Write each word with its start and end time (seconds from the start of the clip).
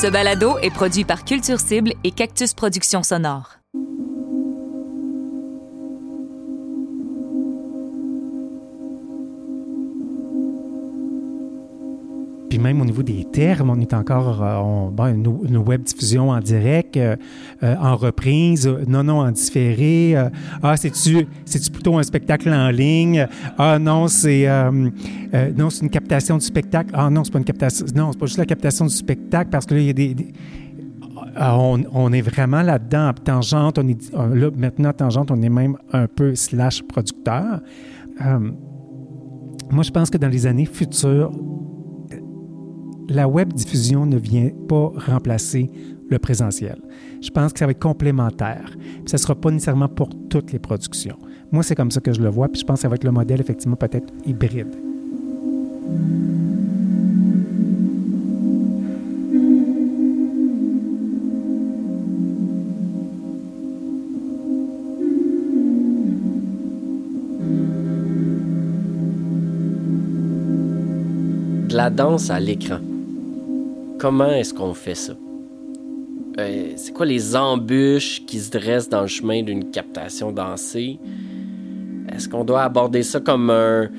Ce 0.00 0.06
balado 0.06 0.56
est 0.62 0.70
produit 0.70 1.04
par 1.04 1.26
Culture 1.26 1.60
Cible 1.60 1.92
et 2.04 2.10
Cactus 2.10 2.54
Productions 2.54 3.02
Sonore. 3.02 3.59
Même 12.60 12.80
au 12.80 12.84
niveau 12.84 13.02
des 13.02 13.24
termes, 13.24 13.70
on 13.70 13.80
est 13.80 13.94
encore 13.94 14.42
euh, 14.42 14.56
on, 14.56 14.90
bon, 14.90 15.22
web 15.66 15.82
diffusion 15.82 16.30
en 16.30 16.40
direct, 16.40 16.96
euh, 16.96 17.16
euh, 17.62 17.74
en 17.80 17.96
reprise, 17.96 18.68
non, 18.86 19.02
non, 19.02 19.20
en 19.20 19.30
différé. 19.30 20.14
Ah, 20.62 20.76
c'est-tu, 20.76 21.26
c'est-tu 21.44 21.70
plutôt 21.70 21.98
un 21.98 22.02
spectacle 22.02 22.50
en 22.50 22.70
ligne? 22.70 23.26
Ah 23.58 23.78
non, 23.78 24.08
c'est 24.08 24.46
non, 25.56 25.70
c'est 25.70 25.82
une 25.82 25.90
captation 25.90 26.36
du 26.36 26.44
spectacle. 26.44 26.90
Ah 26.92 27.10
non, 27.10 27.24
c'est 27.24 27.32
pas 27.32 27.38
une 27.38 27.44
captation. 27.44 27.86
Non, 27.94 28.12
c'est 28.12 28.18
pas 28.18 28.26
juste 28.26 28.38
la 28.38 28.46
captation 28.46 28.84
du 28.84 28.94
spectacle 28.94 29.50
parce 29.50 29.66
que 29.66 29.74
là, 29.74 29.80
il 29.80 29.86
y 29.86 29.90
a 29.90 29.94
des, 29.94 30.14
des 30.14 30.32
on, 31.38 31.82
on, 31.92 32.12
est 32.12 32.22
vraiment 32.22 32.62
là-dedans, 32.62 33.12
tangente. 33.24 33.78
On 33.78 33.88
est, 33.88 34.12
là, 34.12 34.50
maintenant, 34.56 34.92
tangente, 34.92 35.30
on 35.30 35.40
est 35.42 35.48
même 35.48 35.76
un 35.92 36.06
peu 36.06 36.34
slash 36.34 36.82
producteur. 36.82 37.60
moi, 39.70 39.82
je 39.82 39.90
pense 39.90 40.10
que 40.10 40.18
dans 40.18 40.28
les 40.28 40.46
années 40.46 40.66
futures, 40.66 41.32
la 43.10 43.28
web 43.28 43.52
diffusion 43.52 44.06
ne 44.06 44.16
vient 44.16 44.50
pas 44.68 44.92
remplacer 45.06 45.68
le 46.08 46.18
présentiel. 46.18 46.80
Je 47.20 47.28
pense 47.30 47.52
que 47.52 47.58
ça 47.58 47.66
va 47.66 47.72
être 47.72 47.80
complémentaire. 47.80 48.70
Ça 49.04 49.16
ne 49.16 49.20
sera 49.20 49.34
pas 49.34 49.50
nécessairement 49.50 49.88
pour 49.88 50.08
toutes 50.28 50.52
les 50.52 50.58
productions. 50.58 51.16
Moi, 51.50 51.62
c'est 51.64 51.74
comme 51.74 51.90
ça 51.90 52.00
que 52.00 52.12
je 52.12 52.22
le 52.22 52.28
vois, 52.28 52.48
puis 52.48 52.60
je 52.60 52.66
pense 52.66 52.78
que 52.78 52.82
ça 52.82 52.88
va 52.88 52.94
être 52.94 53.04
le 53.04 53.10
modèle 53.10 53.40
effectivement 53.40 53.76
peut-être 53.76 54.12
hybride. 54.24 54.68
De 71.68 71.76
la 71.76 71.90
danse 71.90 72.30
à 72.30 72.40
l'écran 72.40 72.78
comment 74.00 74.30
est-ce 74.30 74.54
qu'on 74.54 74.74
fait 74.74 74.94
ça? 74.94 75.12
Euh, 76.38 76.72
c'est 76.76 76.92
quoi 76.92 77.04
les 77.04 77.36
embûches 77.36 78.24
qui 78.26 78.40
se 78.40 78.50
dressent 78.50 78.88
dans 78.88 79.02
le 79.02 79.08
chemin 79.08 79.42
d'une 79.42 79.70
captation 79.70 80.32
dansée? 80.32 80.98
Est-ce 82.10 82.28
qu'on 82.28 82.44
doit 82.44 82.62
aborder 82.62 83.02
ça 83.02 83.20
comme 83.20 83.50
un, 83.50 83.90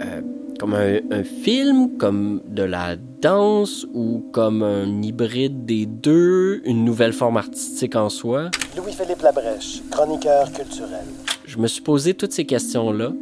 euh, 0.00 0.20
comme 0.58 0.74
un, 0.74 1.00
un, 1.10 1.22
film, 1.22 1.98
comme 1.98 2.40
de 2.48 2.62
la 2.62 2.96
danse 2.96 3.86
ou 3.92 4.24
comme 4.32 4.62
un 4.62 5.02
hybride 5.02 5.66
des 5.66 5.84
deux, 5.84 6.62
une 6.64 6.84
nouvelle 6.84 7.12
forme 7.12 7.36
artistique 7.36 7.94
en 7.94 8.08
soi? 8.08 8.50
Louis-Philippe 8.76 9.20
Labrèche, 9.20 9.82
chroniqueur 9.90 10.50
culturel. 10.50 11.04
Je 11.44 11.58
me 11.58 11.66
suis 11.66 11.82
posé 11.82 12.14
toutes 12.14 12.32
ces 12.32 12.46
questions-là 12.46 13.12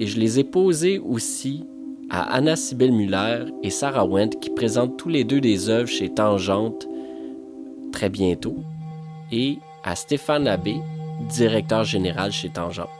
et 0.00 0.06
je 0.06 0.18
les 0.18 0.40
ai 0.40 0.44
posées 0.44 0.98
aussi 0.98 1.64
à 2.10 2.22
Anna 2.34 2.56
Sybille 2.56 2.92
Muller 2.92 3.46
et 3.62 3.70
Sarah 3.70 4.06
Wendt 4.06 4.38
qui 4.40 4.50
présentent 4.50 4.96
tous 4.96 5.08
les 5.08 5.24
deux 5.24 5.40
des 5.40 5.68
œuvres 5.68 5.88
chez 5.88 6.12
Tangente 6.12 6.86
très 7.96 8.08
bientôt, 8.10 8.56
et 9.32 9.58
à 9.82 9.96
Stéphane 9.96 10.46
Abbé, 10.46 10.76
directeur 11.30 11.82
général 11.84 12.30
chez 12.30 12.50
Tangente. 12.50 12.90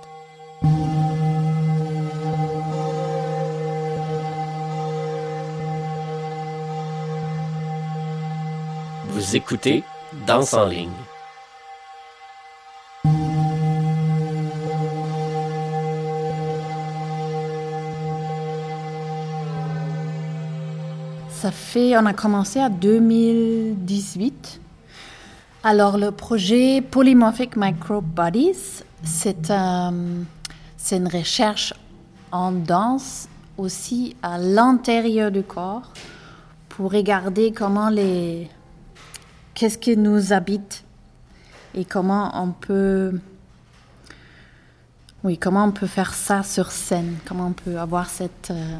Vous 9.10 9.36
écoutez 9.36 9.82
Danse 10.26 10.54
en 10.54 10.66
ligne. 10.66 10.88
Fait, 21.50 21.96
on 21.96 22.06
a 22.06 22.12
commencé 22.12 22.60
en 22.60 22.70
2018. 22.70 24.60
Alors 25.62 25.98
le 25.98 26.10
projet 26.10 26.80
Polymorphic 26.80 27.56
Microbodies, 27.56 28.82
c'est 29.02 29.50
euh, 29.50 30.22
une 30.92 31.08
recherche 31.08 31.74
en 32.32 32.52
danse 32.52 33.28
aussi 33.58 34.16
à 34.22 34.38
l'intérieur 34.38 35.30
du 35.30 35.42
corps 35.42 35.92
pour 36.68 36.92
regarder 36.92 37.52
comment 37.52 37.88
les 37.88 38.50
qu'est-ce 39.54 39.78
qui 39.78 39.96
nous 39.96 40.32
habite 40.32 40.84
et 41.74 41.84
comment 41.84 42.30
on 42.40 42.52
peut 42.52 43.18
oui 45.24 45.38
comment 45.38 45.64
on 45.64 45.72
peut 45.72 45.86
faire 45.86 46.12
ça 46.14 46.42
sur 46.42 46.70
scène 46.70 47.16
comment 47.26 47.46
on 47.46 47.52
peut 47.52 47.78
avoir 47.78 48.08
cette 48.08 48.50
euh, 48.50 48.78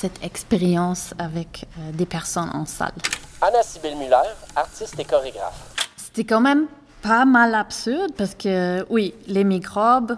cette 0.00 0.24
expérience 0.24 1.12
avec 1.18 1.66
euh, 1.78 1.92
des 1.92 2.06
personnes 2.06 2.48
en 2.54 2.64
salle. 2.64 2.94
Anna 3.42 3.62
Sybille 3.62 3.96
Muller, 3.96 4.30
artiste 4.56 4.98
et 4.98 5.04
chorégraphe. 5.04 5.74
C'était 5.96 6.24
quand 6.24 6.40
même 6.40 6.68
pas 7.02 7.26
mal 7.26 7.54
absurde 7.54 8.12
parce 8.16 8.34
que, 8.34 8.86
oui, 8.88 9.12
les 9.26 9.44
microbes, 9.44 10.16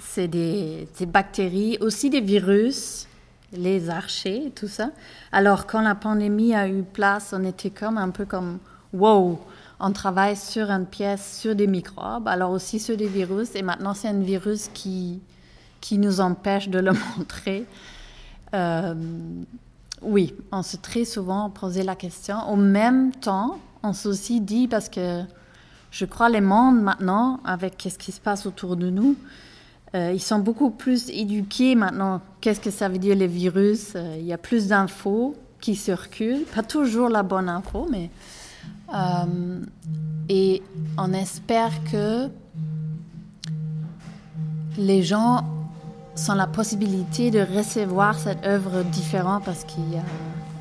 c'est 0.00 0.28
des, 0.28 0.86
des, 0.96 1.06
bactéries, 1.06 1.78
aussi 1.80 2.10
des 2.10 2.20
virus, 2.20 3.08
les 3.52 3.90
archers, 3.90 4.52
tout 4.54 4.68
ça. 4.68 4.90
Alors, 5.32 5.66
quand 5.66 5.80
la 5.80 5.96
pandémie 5.96 6.54
a 6.54 6.68
eu 6.68 6.84
place, 6.84 7.34
on 7.36 7.44
était 7.44 7.70
comme 7.70 7.98
un 7.98 8.10
peu 8.10 8.26
comme, 8.26 8.60
wow, 8.92 9.40
on 9.80 9.90
travaille 9.90 10.36
sur 10.36 10.70
une 10.70 10.86
pièce, 10.86 11.38
sur 11.40 11.56
des 11.56 11.66
microbes, 11.66 12.28
alors 12.28 12.52
aussi 12.52 12.78
sur 12.78 12.96
des 12.96 13.08
virus, 13.08 13.56
et 13.56 13.62
maintenant 13.62 13.94
c'est 13.94 14.08
un 14.08 14.20
virus 14.20 14.70
qui, 14.72 15.20
qui 15.80 15.98
nous 15.98 16.20
empêche 16.20 16.68
de 16.68 16.78
le 16.78 16.92
montrer. 17.18 17.66
Euh, 18.54 18.94
oui, 20.02 20.34
on 20.52 20.62
s'est 20.62 20.78
très 20.78 21.04
souvent 21.04 21.50
posé 21.50 21.82
la 21.82 21.96
question. 21.96 22.36
Au 22.48 22.56
même 22.56 23.12
temps, 23.12 23.58
on 23.82 23.92
s'est 23.92 24.08
aussi 24.08 24.40
dit, 24.40 24.68
parce 24.68 24.88
que 24.88 25.22
je 25.90 26.04
crois 26.04 26.28
les 26.28 26.40
mondes 26.40 26.80
maintenant, 26.80 27.40
avec 27.44 27.86
ce 27.90 27.98
qui 27.98 28.12
se 28.12 28.20
passe 28.20 28.46
autour 28.46 28.76
de 28.76 28.90
nous, 28.90 29.16
euh, 29.94 30.12
ils 30.12 30.20
sont 30.20 30.38
beaucoup 30.40 30.70
plus 30.70 31.08
éduqués 31.10 31.74
maintenant. 31.74 32.20
Qu'est-ce 32.40 32.60
que 32.60 32.70
ça 32.70 32.88
veut 32.88 32.98
dire 32.98 33.16
les 33.16 33.26
virus? 33.26 33.92
Euh, 33.94 34.16
Il 34.18 34.26
y 34.26 34.32
a 34.32 34.38
plus 34.38 34.68
d'infos 34.68 35.36
qui 35.60 35.74
circulent, 35.74 36.44
pas 36.54 36.62
toujours 36.62 37.08
la 37.08 37.22
bonne 37.22 37.48
info, 37.48 37.88
mais 37.90 38.10
et 40.28 40.62
on 40.96 41.12
espère 41.12 41.72
que 41.90 42.28
les 44.76 45.02
gens 45.02 45.44
sans 46.14 46.34
la 46.34 46.46
possibilité 46.46 47.30
de 47.30 47.40
recevoir 47.40 48.18
cette 48.18 48.44
œuvre 48.46 48.82
différente 48.84 49.44
parce 49.44 49.64
qu'il 49.64 49.92
y 49.92 49.96
a 49.96 50.02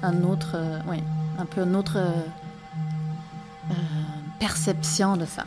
un 0.01 0.23
autre, 0.23 0.53
euh, 0.55 0.79
oui, 0.89 0.97
un 1.39 1.45
peu 1.45 1.61
une 1.61 1.75
autre 1.75 1.97
euh, 1.97 3.73
perception 4.39 5.15
de 5.15 5.25
ça. 5.25 5.43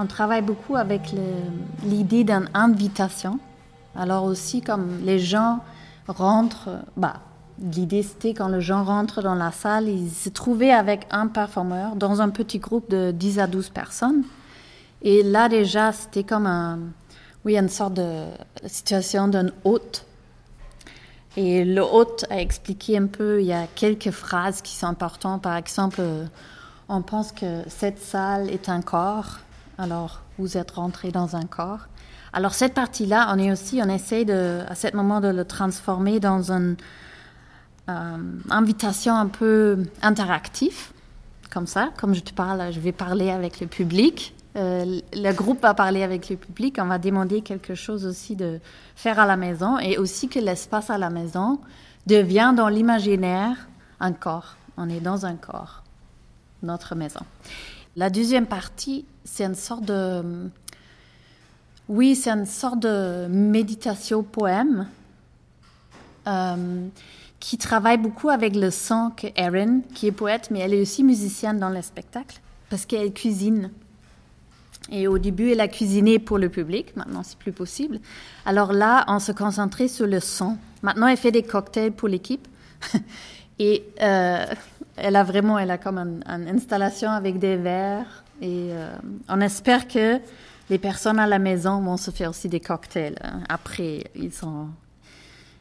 On 0.00 0.06
travaille 0.06 0.42
beaucoup 0.42 0.76
avec 0.76 1.12
l'idée 1.84 2.22
d'une 2.22 2.48
invitation. 2.54 3.40
Alors 3.96 4.24
aussi, 4.24 4.60
comme 4.62 5.00
les 5.04 5.18
gens 5.18 5.58
rentrent, 6.06 6.84
bah, 6.96 7.14
L'idée, 7.60 8.04
c'était 8.04 8.34
quand 8.34 8.48
les 8.48 8.60
gens 8.60 8.84
rentrent 8.84 9.20
dans 9.20 9.34
la 9.34 9.50
salle, 9.50 9.88
ils 9.88 10.10
se 10.10 10.28
trouvaient 10.28 10.70
avec 10.70 11.06
un 11.10 11.26
performeur 11.26 11.96
dans 11.96 12.20
un 12.20 12.28
petit 12.28 12.60
groupe 12.60 12.88
de 12.88 13.10
10 13.10 13.40
à 13.40 13.46
12 13.48 13.70
personnes. 13.70 14.22
Et 15.02 15.24
là, 15.24 15.48
déjà, 15.48 15.90
c'était 15.92 16.22
comme 16.22 16.46
un, 16.46 16.78
oui, 17.44 17.56
une 17.56 17.68
sorte 17.68 17.94
de 17.94 18.26
situation 18.66 19.26
d'un 19.26 19.50
hôte. 19.64 20.06
Et 21.36 21.64
le 21.64 21.82
hôte 21.82 22.24
a 22.30 22.40
expliqué 22.40 22.96
un 22.96 23.06
peu, 23.06 23.40
il 23.40 23.46
y 23.46 23.52
a 23.52 23.66
quelques 23.74 24.10
phrases 24.10 24.62
qui 24.62 24.74
sont 24.74 24.86
importantes. 24.86 25.42
Par 25.42 25.56
exemple, 25.56 26.00
on 26.88 27.02
pense 27.02 27.32
que 27.32 27.62
cette 27.68 27.98
salle 27.98 28.50
est 28.50 28.68
un 28.68 28.82
corps, 28.82 29.38
alors 29.78 30.22
vous 30.38 30.56
êtes 30.56 30.72
rentré 30.72 31.10
dans 31.10 31.34
un 31.34 31.44
corps. 31.44 31.88
Alors 32.32 32.54
cette 32.54 32.74
partie-là, 32.74 33.32
on 33.34 33.38
est 33.38 33.50
aussi, 33.50 33.80
on 33.82 33.88
essaie 33.88 34.24
de, 34.24 34.62
à 34.68 34.74
ce 34.74 34.94
moment 34.94 35.20
de 35.20 35.28
le 35.28 35.44
transformer 35.44 36.20
dans 36.20 36.52
un 36.52 36.62
euh, 36.62 36.74
invitation 38.50 39.14
un 39.14 39.28
peu 39.28 39.84
interactive, 40.02 40.92
comme 41.50 41.66
ça, 41.66 41.90
comme 41.98 42.14
je 42.14 42.20
te 42.20 42.32
parle, 42.32 42.72
je 42.72 42.80
vais 42.80 42.92
parler 42.92 43.30
avec 43.30 43.60
le 43.60 43.66
public. 43.66 44.34
Euh, 44.56 45.00
le 45.12 45.32
groupe 45.32 45.62
va 45.62 45.74
parler 45.74 46.02
avec 46.02 46.28
le 46.28 46.36
public, 46.36 46.76
on 46.80 46.86
va 46.86 46.98
demander 46.98 47.42
quelque 47.42 47.74
chose 47.74 48.04
aussi 48.06 48.34
de 48.36 48.60
faire 48.96 49.18
à 49.18 49.26
la 49.26 49.36
maison 49.36 49.78
et 49.78 49.98
aussi 49.98 50.28
que 50.28 50.38
l'espace 50.38 50.90
à 50.90 50.98
la 50.98 51.10
maison 51.10 51.60
devient 52.06 52.52
dans 52.56 52.68
l'imaginaire 52.68 53.68
un 54.00 54.12
corps. 54.12 54.56
On 54.76 54.88
est 54.88 55.00
dans 55.00 55.26
un 55.26 55.36
corps, 55.36 55.82
notre 56.62 56.94
maison. 56.94 57.20
La 57.96 58.10
deuxième 58.10 58.46
partie, 58.46 59.04
c'est 59.24 59.44
une 59.44 59.54
sorte 59.54 59.84
de 59.84 60.50
Oui, 61.88 62.16
c'est 62.16 62.30
une 62.30 62.46
sorte 62.46 62.80
de 62.80 63.26
méditation 63.28 64.22
poème 64.22 64.88
euh, 66.26 66.88
qui 67.40 67.58
travaille 67.58 67.98
beaucoup 67.98 68.30
avec 68.30 68.56
le 68.56 68.70
son 68.70 69.12
que 69.16 69.28
Erin, 69.36 69.80
qui 69.94 70.08
est 70.08 70.12
poète, 70.12 70.48
mais 70.50 70.60
elle 70.60 70.74
est 70.74 70.80
aussi 70.80 71.04
musicienne 71.04 71.58
dans 71.58 71.70
le 71.70 71.82
spectacle 71.82 72.40
parce 72.70 72.84
qu'elle 72.84 73.12
cuisine. 73.12 73.70
Et 74.90 75.06
au 75.06 75.18
début, 75.18 75.50
elle 75.50 75.60
a 75.60 75.68
cuisiné 75.68 76.18
pour 76.18 76.38
le 76.38 76.48
public. 76.48 76.96
Maintenant, 76.96 77.22
c'est 77.22 77.38
plus 77.38 77.52
possible. 77.52 78.00
Alors 78.46 78.72
là, 78.72 79.04
on 79.08 79.18
se 79.18 79.32
concentrait 79.32 79.88
sur 79.88 80.06
le 80.06 80.20
son. 80.20 80.56
Maintenant, 80.82 81.06
elle 81.06 81.16
fait 81.18 81.30
des 81.30 81.42
cocktails 81.42 81.92
pour 81.92 82.08
l'équipe. 82.08 82.48
et 83.58 83.84
euh, 84.00 84.46
elle 84.96 85.16
a 85.16 85.24
vraiment, 85.24 85.58
elle 85.58 85.70
a 85.70 85.78
comme 85.78 85.98
une, 85.98 86.48
installation 86.48 87.10
avec 87.10 87.38
des 87.38 87.56
verres. 87.56 88.24
Et 88.40 88.70
euh, 88.70 88.96
on 89.28 89.40
espère 89.40 89.86
que 89.88 90.18
les 90.70 90.78
personnes 90.78 91.18
à 91.18 91.26
la 91.26 91.38
maison 91.38 91.80
vont 91.80 91.96
se 91.96 92.10
faire 92.10 92.30
aussi 92.30 92.48
des 92.48 92.60
cocktails. 92.60 93.18
Hein. 93.22 93.40
Après, 93.48 94.04
ils 94.14 94.32
ont 94.44 94.68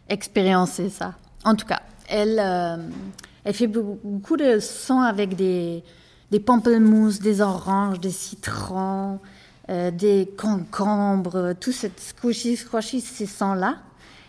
expérimenté 0.07 0.89
ça. 0.89 1.15
En 1.47 1.55
tout 1.55 1.65
cas, 1.65 1.81
elle, 2.09 2.39
euh, 2.39 3.53
fait 3.53 3.67
beaucoup 3.67 4.35
de 4.35 4.59
sons 4.59 4.99
avec 4.99 5.37
des 5.37 5.81
des 6.29 6.41
pamplemousses, 6.41 7.21
des 7.21 7.39
oranges, 7.39 8.01
des 8.01 8.11
citrons, 8.11 9.21
euh, 9.69 9.91
des 9.91 10.29
concombres, 10.37 11.53
tout 11.57 11.71
ce 11.71 11.87
squishy, 11.95 12.57
squishy, 12.57 12.99
ces 12.99 13.25
sons-là. 13.25 13.77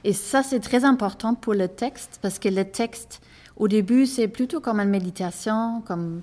Et 0.05 0.12
ça, 0.12 0.44
c'est 0.44 0.61
très 0.61 0.85
important 0.85 1.35
pour 1.35 1.55
le 1.55 1.67
texte 1.67 2.20
parce 2.23 2.38
que 2.38 2.49
le 2.49 2.65
texte, 2.65 3.21
au 3.56 3.67
début, 3.67 4.06
c'est 4.06 4.29
plutôt 4.29 4.61
comme 4.61 4.79
une 4.79 4.91
méditation, 4.91 5.82
comme 5.88 6.23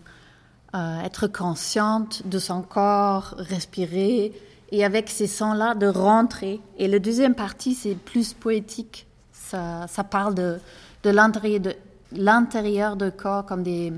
euh, 0.75 1.01
être 1.01 1.27
consciente 1.27 2.25
de 2.25 2.39
son 2.39 2.61
corps, 2.61 3.35
respirer, 3.37 4.31
et 4.71 4.85
avec 4.85 5.09
ces 5.09 5.27
sons-là, 5.27 5.75
de 5.75 5.87
rentrer. 5.87 6.61
Et 6.77 6.87
la 6.87 6.99
deuxième 6.99 7.35
partie, 7.35 7.75
c'est 7.75 7.95
plus 7.95 8.33
poétique. 8.33 9.07
Ça, 9.49 10.03
parle 10.09 10.35
de, 10.35 10.59
l'intérieur 11.03 12.95
de, 12.95 13.09
corps 13.09 13.45
comme 13.45 13.63
des 13.63 13.93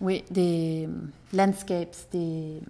oui, 0.00 0.24
des 0.30 0.88
landscapes, 1.32 1.94
des... 2.12 2.60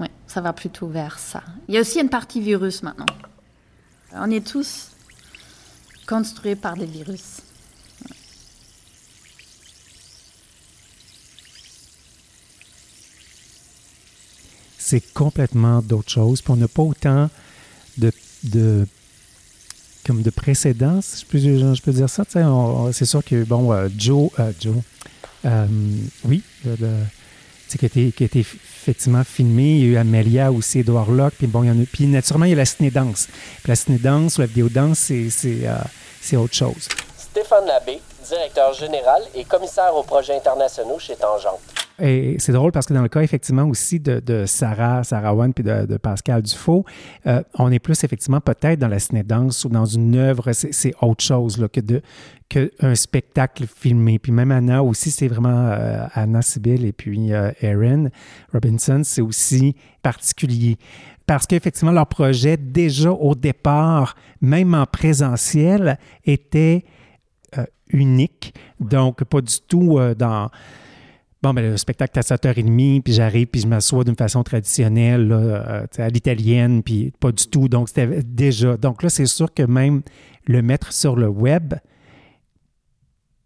Oui, 0.00 0.06
ça 0.26 0.40
va 0.40 0.54
plutôt 0.54 0.86
vers 0.86 1.18
ça. 1.18 1.42
Il 1.68 1.74
y 1.74 1.78
a 1.78 1.82
aussi 1.82 2.00
une 2.00 2.08
partie 2.08 2.40
virus 2.40 2.82
maintenant. 2.82 3.04
On 4.12 4.30
est 4.30 4.46
tous 4.46 4.88
construits 6.06 6.56
par 6.56 6.76
des 6.76 6.86
virus. 6.86 7.42
C'est 14.78 15.12
complètement 15.12 15.82
d'autres 15.82 16.10
choses. 16.10 16.42
On 16.48 16.56
n'a 16.56 16.68
pas 16.68 16.82
autant 16.82 17.28
de 17.98 18.86
de 20.12 20.30
précédence, 20.30 21.20
je 21.20 21.26
peux, 21.26 21.38
je 21.38 21.82
peux 21.82 21.92
dire 21.92 22.08
ça. 22.08 22.24
C'est 22.92 23.04
sûr 23.04 23.24
que, 23.24 23.44
bon, 23.44 23.72
euh, 23.72 23.88
Joe, 23.96 24.30
euh, 24.38 24.52
Joe 24.60 24.76
euh, 25.46 25.66
oui, 26.24 26.42
qui 26.62 27.84
a, 27.84 27.86
été, 27.86 28.40
effectivement 28.40 29.24
filmé. 29.24 29.76
Il 29.76 29.78
y 29.78 29.84
a 29.84 29.86
eu 29.86 29.96
Amelia 29.96 30.52
aussi, 30.52 30.80
Edouard 30.80 31.10
Locke. 31.10 31.34
Puis 31.38 31.46
bon, 31.46 31.62
il 31.62 31.68
y 31.68 31.70
en 31.70 31.80
a. 31.80 31.86
Puis 31.90 32.06
naturellement, 32.06 32.46
il 32.46 32.50
y 32.50 32.54
a 32.54 32.56
la 32.56 32.64
ciné-danse. 32.64 33.28
La 33.66 33.76
ciné-danse 33.76 34.38
ou 34.38 34.40
la 34.42 34.46
vidéo-danse, 34.46 34.98
c'est 34.98 35.60
euh, 35.64 36.36
autre 36.38 36.54
chose. 36.54 36.88
Stéphane 37.16 37.66
Labbé, 37.66 38.00
directeur 38.28 38.74
général 38.74 39.22
et 39.34 39.44
commissaire 39.44 39.94
aux 39.94 40.02
projets 40.02 40.36
internationaux 40.36 40.98
chez 40.98 41.16
Tangente. 41.16 41.60
Et 42.00 42.36
c'est 42.38 42.52
drôle 42.52 42.72
parce 42.72 42.86
que 42.86 42.94
dans 42.94 43.02
le 43.02 43.08
cas, 43.08 43.20
effectivement, 43.20 43.64
aussi 43.64 44.00
de, 44.00 44.44
Sarah, 44.46 45.04
Sarah 45.04 45.34
Wan 45.34 45.52
puis 45.52 45.64
de, 45.64 45.96
Pascal 45.98 46.42
Dufault, 46.42 46.84
euh, 47.26 47.42
on 47.54 47.70
est 47.70 47.78
plus 47.78 48.02
effectivement 48.04 48.40
peut-être 48.40 48.78
dans 48.78 48.88
la 48.88 48.98
ciné-danse 48.98 49.64
ou 49.64 49.68
dans 49.68 49.84
une 49.84 50.16
œuvre, 50.16 50.52
c'est 50.52 50.94
autre 51.02 51.22
chose 51.22 51.58
là, 51.58 51.68
que 51.68 51.80
de 51.80 52.02
qu'un 52.48 52.94
spectacle 52.96 53.66
filmé. 53.66 54.18
Puis 54.18 54.32
même 54.32 54.50
Anna 54.50 54.82
aussi, 54.82 55.10
c'est 55.10 55.28
vraiment 55.28 55.68
euh, 55.68 56.04
Anna 56.14 56.42
Sibyl 56.42 56.84
et 56.84 56.92
puis 56.92 57.32
euh, 57.32 57.52
Erin 57.60 58.08
Robinson, 58.52 59.02
c'est 59.04 59.22
aussi 59.22 59.76
particulier. 60.02 60.76
Parce 61.26 61.46
qu'effectivement, 61.46 61.92
leur 61.92 62.08
projet, 62.08 62.56
déjà 62.56 63.12
au 63.12 63.36
départ, 63.36 64.16
même 64.40 64.74
en 64.74 64.86
présentiel, 64.86 65.98
était 66.24 66.84
unique. 67.92 68.54
Donc, 68.78 69.24
pas 69.24 69.40
du 69.40 69.60
tout 69.66 69.98
dans 70.16 70.48
bon, 71.42 71.54
ben, 71.54 71.70
le 71.70 71.76
spectacle 71.76 72.18
à 72.18 72.22
7h30, 72.22 73.02
puis 73.02 73.12
j'arrive, 73.12 73.46
puis 73.46 73.60
je 73.60 73.66
m'assois 73.66 74.04
d'une 74.04 74.16
façon 74.16 74.42
traditionnelle, 74.42 75.30
euh, 75.32 75.86
à 75.98 76.08
l'italienne, 76.08 76.82
puis 76.82 77.12
pas 77.18 77.32
du 77.32 77.46
tout. 77.46 77.68
Donc, 77.68 77.88
c'était 77.88 78.22
déjà. 78.22 78.76
Donc 78.76 79.02
là, 79.02 79.08
c'est 79.08 79.26
sûr 79.26 79.52
que 79.52 79.62
même 79.62 80.02
le 80.46 80.62
mettre 80.62 80.92
sur 80.92 81.16
le 81.16 81.28
web, 81.28 81.74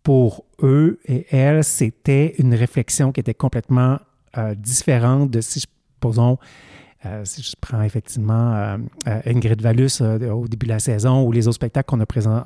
pour 0.04 0.44
eux 0.62 1.00
et 1.06 1.26
elles, 1.34 1.64
c'était 1.64 2.34
une 2.38 2.54
réflexion 2.54 3.10
qui 3.10 3.20
était 3.20 3.34
complètement 3.34 3.98
euh, 4.36 4.54
différente 4.54 5.30
de 5.30 5.40
si, 5.40 5.64
posons, 5.98 6.38
si 7.24 7.42
je 7.42 7.52
prends 7.60 7.82
effectivement 7.82 8.54
euh, 8.54 8.78
euh, 9.08 9.20
Ingrid 9.26 9.60
Valus 9.60 10.00
au 10.00 10.48
début 10.48 10.66
de 10.66 10.72
la 10.72 10.78
saison 10.78 11.22
ou 11.24 11.32
les 11.32 11.46
autres 11.46 11.56
spectacles 11.56 11.88
qu'on 11.88 12.00
a, 12.00 12.06
présent, 12.06 12.44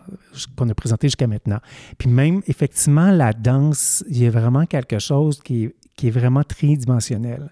présentés 0.76 1.08
jusqu'à 1.08 1.26
maintenant. 1.26 1.60
Puis 1.98 2.08
même, 2.08 2.42
effectivement, 2.46 3.10
la 3.10 3.32
danse, 3.32 4.04
il 4.08 4.22
y 4.22 4.26
a 4.26 4.30
vraiment 4.30 4.66
quelque 4.66 4.98
chose 4.98 5.40
qui 5.40 5.64
est, 5.64 5.74
qui 5.96 6.08
est 6.08 6.10
vraiment 6.10 6.42
tridimensionnel. 6.42 7.50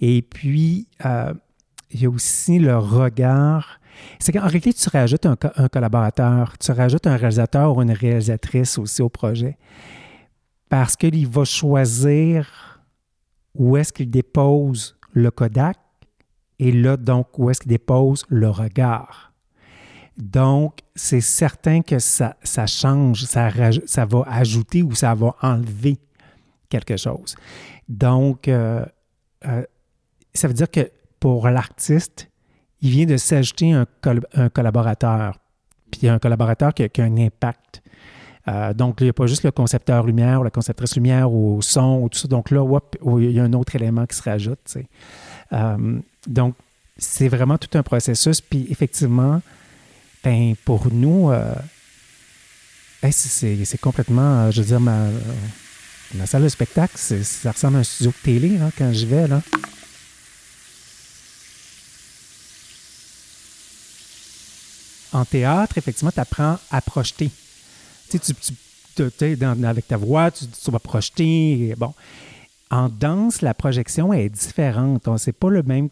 Et 0.00 0.22
puis, 0.22 0.88
il 1.90 2.00
y 2.00 2.06
a 2.06 2.10
aussi 2.10 2.58
le 2.58 2.76
regard. 2.76 3.80
C'est 4.18 4.32
qu'en 4.32 4.40
réalité, 4.40 4.74
tu 4.74 4.88
rajoutes 4.90 5.24
un, 5.24 5.36
un, 5.56 5.68
collaborateur, 5.68 6.58
tu 6.58 6.70
rajoutes 6.72 7.06
un 7.06 7.16
réalisateur 7.16 7.76
ou 7.76 7.82
une 7.82 7.92
réalisatrice 7.92 8.76
aussi 8.76 9.00
au 9.00 9.08
projet. 9.08 9.56
Parce 10.68 10.96
qu'il 10.96 11.26
va 11.26 11.44
choisir 11.44 12.76
où 13.54 13.76
est-ce 13.76 13.92
qu'il 13.92 14.10
dépose 14.10 14.98
le 15.12 15.30
Kodak 15.30 15.78
et 16.58 16.72
là, 16.72 16.96
donc, 16.96 17.38
où 17.38 17.50
est-ce 17.50 17.60
qu'il 17.60 17.70
dépose 17.70 18.24
le 18.28 18.48
regard? 18.48 19.32
Donc, 20.16 20.78
c'est 20.94 21.20
certain 21.20 21.82
que 21.82 21.98
ça, 21.98 22.36
ça 22.42 22.66
change, 22.66 23.24
ça, 23.24 23.50
va 24.06 24.22
ajouter 24.26 24.82
ou 24.82 24.94
ça 24.94 25.14
va 25.14 25.36
enlever 25.42 25.98
quelque 26.70 26.96
chose. 26.96 27.36
Donc, 27.88 28.48
euh, 28.48 28.84
euh, 29.46 29.62
ça 30.32 30.48
veut 30.48 30.54
dire 30.54 30.70
que 30.70 30.90
pour 31.20 31.48
l'artiste, 31.48 32.30
il 32.80 32.90
vient 32.90 33.06
de 33.06 33.18
s'ajouter 33.18 33.72
un, 33.72 33.86
un, 34.34 34.48
collaborateur, 34.48 35.38
puis 35.90 36.08
un 36.08 36.18
collaborateur 36.18 36.72
qui, 36.72 36.82
a 36.82 37.04
un 37.04 37.16
impact. 37.18 37.82
Euh, 38.48 38.72
donc, 38.72 39.00
il 39.00 39.04
n'y 39.04 39.10
a 39.10 39.12
pas 39.12 39.26
juste 39.26 39.42
le 39.42 39.50
concepteur 39.50 40.06
lumière 40.06 40.40
ou 40.40 40.44
la 40.44 40.50
conceptrice 40.50 40.94
lumière 40.96 41.30
ou 41.30 41.60
son 41.60 42.00
ou 42.02 42.08
tout 42.08 42.18
ça. 42.18 42.28
Donc 42.28 42.50
là, 42.50 42.64
il 43.18 43.32
y 43.32 43.40
a 43.40 43.42
un 43.42 43.52
autre 43.52 43.76
élément 43.76 44.06
qui 44.06 44.16
se 44.16 44.22
rajoute. 44.22 44.78
Donc, 46.26 46.54
c'est 46.98 47.28
vraiment 47.28 47.58
tout 47.58 47.76
un 47.78 47.82
processus. 47.82 48.40
Puis 48.40 48.66
effectivement, 48.70 49.42
ben, 50.24 50.54
pour 50.64 50.92
nous, 50.92 51.30
euh, 51.30 51.54
c'est 53.10 53.80
complètement, 53.80 54.46
euh, 54.46 54.50
je 54.50 54.60
veux 54.60 54.66
dire, 54.66 54.80
ma, 54.80 55.08
ma 56.14 56.26
salle 56.26 56.42
de 56.42 56.48
spectacle, 56.48 56.96
ça 56.98 57.52
ressemble 57.52 57.76
à 57.76 57.80
un 57.80 57.84
studio 57.84 58.10
de 58.10 58.22
télé 58.24 58.58
quand 58.76 58.92
j'y 58.92 59.06
vais. 59.06 59.28
Là. 59.28 59.42
En 65.12 65.24
théâtre, 65.24 65.78
effectivement, 65.78 66.10
tu 66.10 66.20
apprends 66.20 66.58
à 66.70 66.80
projeter. 66.80 67.30
Tu 68.10 68.18
sais, 68.18 68.34
tu, 68.34 69.10
tu, 69.18 69.44
avec 69.64 69.88
ta 69.88 69.96
voix, 69.96 70.30
tu, 70.30 70.46
tu 70.46 70.70
vas 70.70 70.78
projeter. 70.78 71.74
Bon. 71.76 71.94
En 72.70 72.88
danse, 72.88 73.42
la 73.42 73.54
projection 73.54 74.12
est 74.12 74.28
différente. 74.28 75.08
C'est 75.18 75.32
pas 75.32 75.50
le 75.50 75.62
même. 75.62 75.88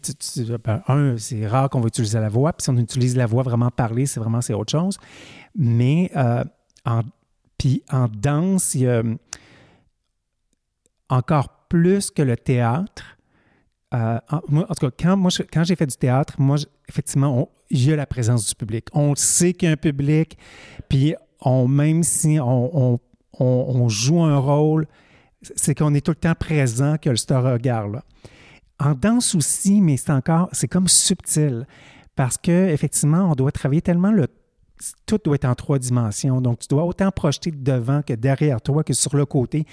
Ben, 0.63 0.81
un, 0.87 1.17
c'est 1.17 1.47
rare 1.47 1.69
qu'on 1.69 1.79
va 1.79 1.87
utiliser 1.87 2.19
la 2.19 2.27
voix. 2.27 2.51
Puis 2.51 2.63
si 2.63 2.69
on 2.69 2.77
utilise 2.77 3.15
la 3.15 3.25
voix 3.25 3.43
vraiment 3.43 3.71
parler, 3.71 4.05
c'est 4.05 4.19
vraiment 4.19 4.41
c'est 4.41 4.53
autre 4.53 4.71
chose. 4.71 4.97
Mais 5.55 6.11
euh, 6.17 6.43
en, 6.85 7.01
puis 7.57 7.81
en 7.89 8.07
danse, 8.09 8.75
a 8.75 9.03
encore 11.09 11.67
plus 11.69 12.11
que 12.11 12.21
le 12.21 12.35
théâtre. 12.35 13.17
Euh, 13.93 14.19
en, 14.29 14.39
tout 14.41 14.89
cas, 14.89 14.91
quand, 14.99 15.15
moi, 15.15 15.31
quand 15.53 15.63
j'ai 15.63 15.77
fait 15.77 15.85
du 15.85 15.95
théâtre, 15.95 16.33
moi, 16.39 16.57
effectivement, 16.89 17.49
il 17.69 17.85
y 17.85 17.93
a 17.93 17.95
la 17.95 18.05
présence 18.05 18.45
du 18.47 18.55
public. 18.55 18.87
On 18.93 19.15
sait 19.15 19.53
qu'il 19.53 19.67
y 19.67 19.69
a 19.69 19.73
un 19.73 19.77
public, 19.77 20.37
puis 20.89 21.15
on, 21.39 21.69
même 21.69 22.03
si 22.03 22.37
on, 22.41 22.99
on 23.39 23.89
joue 23.89 24.21
un 24.21 24.37
rôle, 24.37 24.87
c'est 25.55 25.75
qu'on 25.75 25.93
est 25.93 26.01
tout 26.01 26.11
le 26.11 26.15
temps 26.15 26.35
présent, 26.35 26.97
que 26.97 27.09
le 27.09 27.15
ce 27.15 27.33
regard-là. 27.33 28.03
En 28.79 28.93
danse 28.93 29.35
aussi, 29.35 29.81
mais 29.81 29.97
c'est 29.97 30.11
encore, 30.11 30.49
c'est 30.51 30.67
comme 30.67 30.87
subtil, 30.87 31.65
parce 32.15 32.37
que 32.37 32.69
effectivement, 32.69 33.31
on 33.31 33.35
doit 33.35 33.51
travailler 33.51 33.81
tellement 33.81 34.11
le 34.11 34.27
tout 35.05 35.19
doit 35.23 35.35
être 35.35 35.45
en 35.45 35.55
trois 35.55 35.79
dimensions. 35.79 36.41
Donc, 36.41 36.59
tu 36.59 36.67
dois 36.67 36.83
autant 36.83 37.11
projeter 37.11 37.51
devant 37.51 38.01
que 38.01 38.13
derrière 38.13 38.61
toi, 38.61 38.83
que 38.83 38.93
sur 38.93 39.15
le 39.15 39.25
côté, 39.25 39.65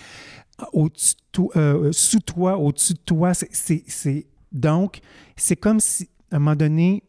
euh, 0.76 1.92
sous 1.92 2.20
toi, 2.20 2.56
au-dessus 2.56 2.94
de 2.94 3.00
toi. 3.04 3.32
C'est, 3.34 4.26
donc, 4.52 5.00
c'est 5.36 5.56
comme 5.56 5.80
si 5.80 6.08
à 6.30 6.36
un 6.36 6.38
moment 6.38 6.56
donné, 6.56 7.02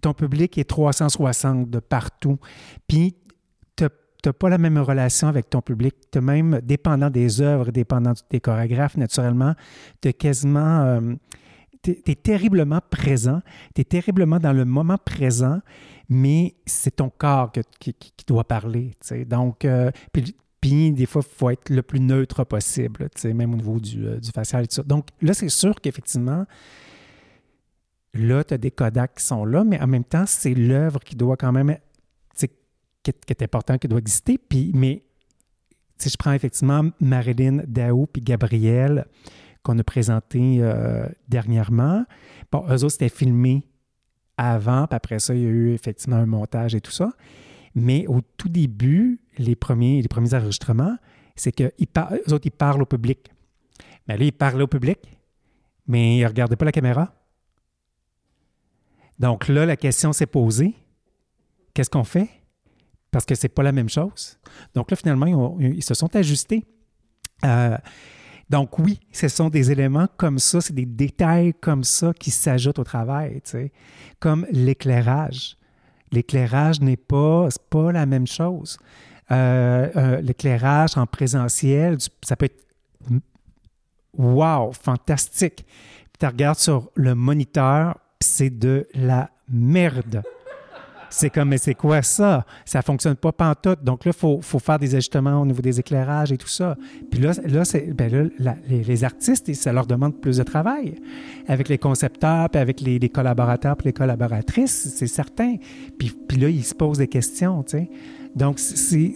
ton 0.00 0.12
public 0.12 0.58
est 0.58 0.64
360 0.64 1.70
de 1.70 1.78
partout. 1.78 2.38
Puis, 2.86 3.16
tu 4.24 4.30
n'as 4.30 4.32
pas 4.32 4.48
la 4.48 4.56
même 4.56 4.78
relation 4.78 5.28
avec 5.28 5.50
ton 5.50 5.60
public. 5.60 5.94
Tu 6.10 6.18
même, 6.22 6.60
dépendant 6.62 7.10
des 7.10 7.42
œuvres, 7.42 7.70
dépendant 7.70 8.14
des 8.30 8.40
chorégraphes, 8.40 8.96
naturellement, 8.96 9.54
tu 10.00 10.08
es 10.08 10.12
quasiment. 10.14 10.82
Euh, 10.82 11.14
tu 11.82 11.90
es, 12.06 12.14
terriblement 12.14 12.80
présent, 12.88 13.42
tu 13.74 13.82
es 13.82 13.84
terriblement 13.84 14.38
dans 14.38 14.54
le 14.54 14.64
moment 14.64 14.96
présent, 14.96 15.60
mais 16.08 16.54
c'est 16.64 16.96
ton 16.96 17.10
corps 17.10 17.52
qui, 17.78 17.94
doit 18.26 18.44
parler. 18.44 18.92
Donc, 19.26 19.66
euh, 19.66 19.90
puis, 20.62 20.92
des 20.92 21.04
fois, 21.04 21.20
il 21.22 21.36
faut 21.36 21.50
être 21.50 21.68
le 21.68 21.82
plus 21.82 22.00
neutre 22.00 22.44
possible, 22.44 23.10
même 23.22 23.52
au 23.52 23.56
niveau 23.58 23.78
du, 23.78 24.06
euh, 24.06 24.18
du 24.18 24.30
facial 24.30 24.64
et 24.64 24.66
tout 24.66 24.76
ça. 24.76 24.82
Donc, 24.82 25.08
là, 25.20 25.34
c'est 25.34 25.50
sûr 25.50 25.74
qu'effectivement, 25.78 26.46
là, 28.14 28.44
tu 28.44 28.54
as 28.54 28.58
des 28.58 28.70
Kodak 28.70 29.16
qui 29.16 29.24
sont 29.24 29.44
là, 29.44 29.62
mais 29.62 29.78
en 29.78 29.86
même 29.86 30.04
temps, 30.04 30.24
c'est 30.26 30.54
l'œuvre 30.54 31.00
qui 31.00 31.16
doit 31.16 31.36
quand 31.36 31.52
même, 31.52 31.76
qui 33.12 33.32
est 33.32 33.42
important, 33.42 33.78
qui 33.78 33.88
doit 33.88 33.98
exister. 33.98 34.38
Puis, 34.38 34.72
mais 34.74 35.04
si 35.98 36.08
je 36.08 36.16
prends 36.16 36.32
effectivement 36.32 36.90
Marilyn 37.00 37.62
Dao 37.66 38.06
puis 38.06 38.22
Gabriel, 38.22 39.06
qu'on 39.64 39.78
a 39.78 39.82
présenté 39.82 40.58
euh, 40.60 41.08
dernièrement. 41.28 42.04
Bon, 42.52 42.64
eux 42.68 42.84
autres, 42.84 42.90
c'était 42.90 43.08
filmé 43.08 43.66
avant, 44.36 44.86
puis 44.86 44.96
après 44.96 45.18
ça, 45.18 45.34
il 45.34 45.42
y 45.42 45.46
a 45.46 45.48
eu 45.48 45.72
effectivement 45.72 46.16
un 46.16 46.26
montage 46.26 46.74
et 46.74 46.80
tout 46.80 46.92
ça. 46.92 47.10
Mais 47.74 48.06
au 48.06 48.20
tout 48.36 48.48
début, 48.48 49.20
les 49.38 49.56
premiers, 49.56 50.00
les 50.02 50.08
premiers 50.08 50.34
enregistrements, 50.34 50.96
c'est 51.34 51.50
qu'eux 51.50 51.72
autres, 52.30 52.46
ils 52.46 52.52
parlent 52.52 52.82
au 52.82 52.86
public. 52.86 53.32
Mais 54.06 54.18
là, 54.18 54.24
ils 54.24 54.32
parlaient 54.32 54.62
au 54.62 54.68
public, 54.68 54.98
mais 55.86 56.18
ils 56.18 56.22
ne 56.22 56.28
regardaient 56.28 56.56
pas 56.56 56.66
la 56.66 56.72
caméra. 56.72 57.14
Donc 59.18 59.48
là, 59.48 59.64
la 59.64 59.76
question 59.76 60.12
s'est 60.12 60.26
posée. 60.26 60.74
Qu'est-ce 61.72 61.90
qu'on 61.90 62.04
fait? 62.04 62.28
Parce 63.14 63.26
que 63.26 63.36
c'est 63.36 63.48
pas 63.48 63.62
la 63.62 63.70
même 63.70 63.88
chose. 63.88 64.40
Donc 64.74 64.90
là, 64.90 64.96
finalement, 64.96 65.56
ils, 65.60 65.84
se 65.84 65.94
sont 65.94 66.16
ajustés. 66.16 66.64
Euh, 67.44 67.78
donc 68.50 68.76
oui, 68.80 68.98
ce 69.12 69.28
sont 69.28 69.50
des 69.50 69.70
éléments 69.70 70.08
comme 70.16 70.40
ça, 70.40 70.60
c'est 70.60 70.74
des 70.74 70.84
détails 70.84 71.54
comme 71.54 71.84
ça 71.84 72.12
qui 72.12 72.32
s'ajoutent 72.32 72.80
au 72.80 72.84
travail, 72.84 73.40
tu 73.44 73.50
sais, 73.52 73.72
comme 74.18 74.48
l'éclairage. 74.50 75.56
L'éclairage 76.10 76.80
n'est 76.80 76.96
pas, 76.96 77.46
pas 77.70 77.92
la 77.92 78.04
même 78.04 78.26
chose. 78.26 78.78
Euh, 79.30 79.88
euh, 79.94 80.20
l'éclairage 80.20 80.98
en 80.98 81.06
présentiel, 81.06 81.98
ça 82.20 82.34
peut 82.34 82.46
être 82.46 82.64
wow, 84.18 84.72
fantastique. 84.72 85.64
Puis 85.66 86.18
tu 86.18 86.26
regardes 86.26 86.58
sur 86.58 86.90
le 86.96 87.14
moniteur, 87.14 87.96
c'est 88.20 88.50
de 88.50 88.88
la 88.92 89.30
merde. 89.48 90.24
C'est 91.16 91.30
comme, 91.30 91.50
mais 91.50 91.58
c'est 91.58 91.74
quoi 91.74 92.02
ça? 92.02 92.44
Ça 92.64 92.82
fonctionne 92.82 93.14
pas 93.14 93.30
pantoute. 93.30 93.84
Donc 93.84 94.04
là, 94.04 94.10
il 94.12 94.18
faut, 94.18 94.58
faire 94.58 94.80
des 94.80 94.96
ajustements 94.96 95.40
au 95.40 95.46
niveau 95.46 95.62
des 95.62 95.78
éclairages 95.78 96.32
et 96.32 96.36
tout 96.36 96.48
ça. 96.48 96.76
Puis 97.08 97.20
là, 97.20 97.30
là, 97.46 97.62
ben 97.94 98.30
les, 98.68 99.04
artistes, 99.04 99.54
ça 99.54 99.72
leur 99.72 99.86
demande 99.86 100.20
plus 100.20 100.38
de 100.38 100.42
travail. 100.42 100.96
Avec 101.46 101.68
les 101.68 101.78
concepteurs, 101.78 102.50
puis 102.50 102.60
avec 102.60 102.80
les, 102.80 103.08
collaborateurs, 103.08 103.76
puis 103.76 103.86
les 103.86 103.92
collaboratrices, 103.92 104.92
c'est 104.96 105.06
certain. 105.06 105.54
Puis, 105.96 106.12
puis 106.26 106.36
là, 106.36 106.48
ils 106.48 106.64
se 106.64 106.74
posent 106.74 106.98
des 106.98 107.06
questions. 107.06 107.64
Donc, 108.34 108.58
c'est 108.58 109.14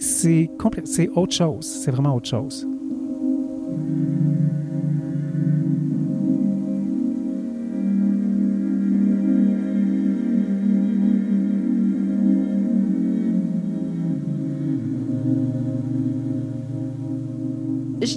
autre 1.15 1.33
chose. 1.33 1.65
C'est 1.83 1.91
vraiment 1.91 2.15
autre 2.15 2.29
chose. 2.29 2.65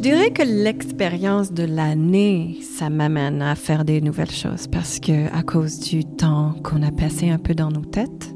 Dirais 0.02 0.32
que 0.32 0.42
l'expérience 0.42 1.52
de 1.52 1.62
l'année, 1.62 2.59
ça 2.61 2.90
m'amène 2.90 3.40
à 3.40 3.54
faire 3.54 3.85
des 3.85 4.00
nouvelles 4.00 4.32
choses 4.32 4.66
parce 4.66 4.99
que 4.99 5.32
à 5.32 5.44
cause 5.44 5.78
du 5.78 6.04
temps 6.04 6.56
qu'on 6.64 6.82
a 6.82 6.90
passé 6.90 7.30
un 7.30 7.38
peu 7.38 7.54
dans 7.54 7.71
nos 7.71 7.85
têtes, 7.85 8.35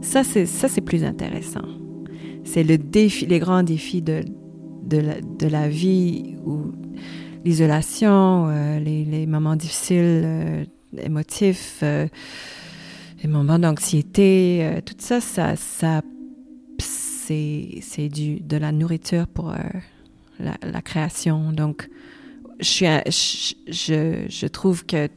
ça 0.00 0.22
c'est 0.22 0.46
ça 0.46 0.68
c'est 0.68 0.80
plus 0.80 1.02
intéressant. 1.02 1.66
C'est 2.44 2.62
le 2.62 2.78
défi, 2.78 3.26
les 3.26 3.40
grands 3.40 3.64
défis 3.64 4.00
de 4.00 4.24
de 4.84 4.98
la, 4.98 5.20
de 5.20 5.46
la 5.48 5.68
vie 5.68 6.36
ou 6.46 6.70
l'isolation, 7.44 8.46
euh, 8.48 8.78
les, 8.78 9.04
les, 9.04 9.26
moments 9.26 9.56
difficiles, 9.56 10.22
euh, 10.24 10.64
émotifs, 10.98 11.80
euh, 11.82 12.06
les 13.22 13.28
moments 13.28 13.58
d'anxiété, 13.58 14.80
tout 14.86 14.94
ça, 14.98 15.20
ça, 15.20 15.56
ça 15.56 16.02
c'est 16.78 17.78
c'est 17.80 18.08
du 18.08 18.38
de 18.40 18.56
la 18.56 18.70
nourriture 18.70 19.26
pour 19.26 19.52
la, 20.38 20.82
création. 20.82 21.52
Donc, 21.52 21.88
je, 22.60 23.00
je, 23.68 24.46
trouve 24.46 24.84
que 24.86 25.08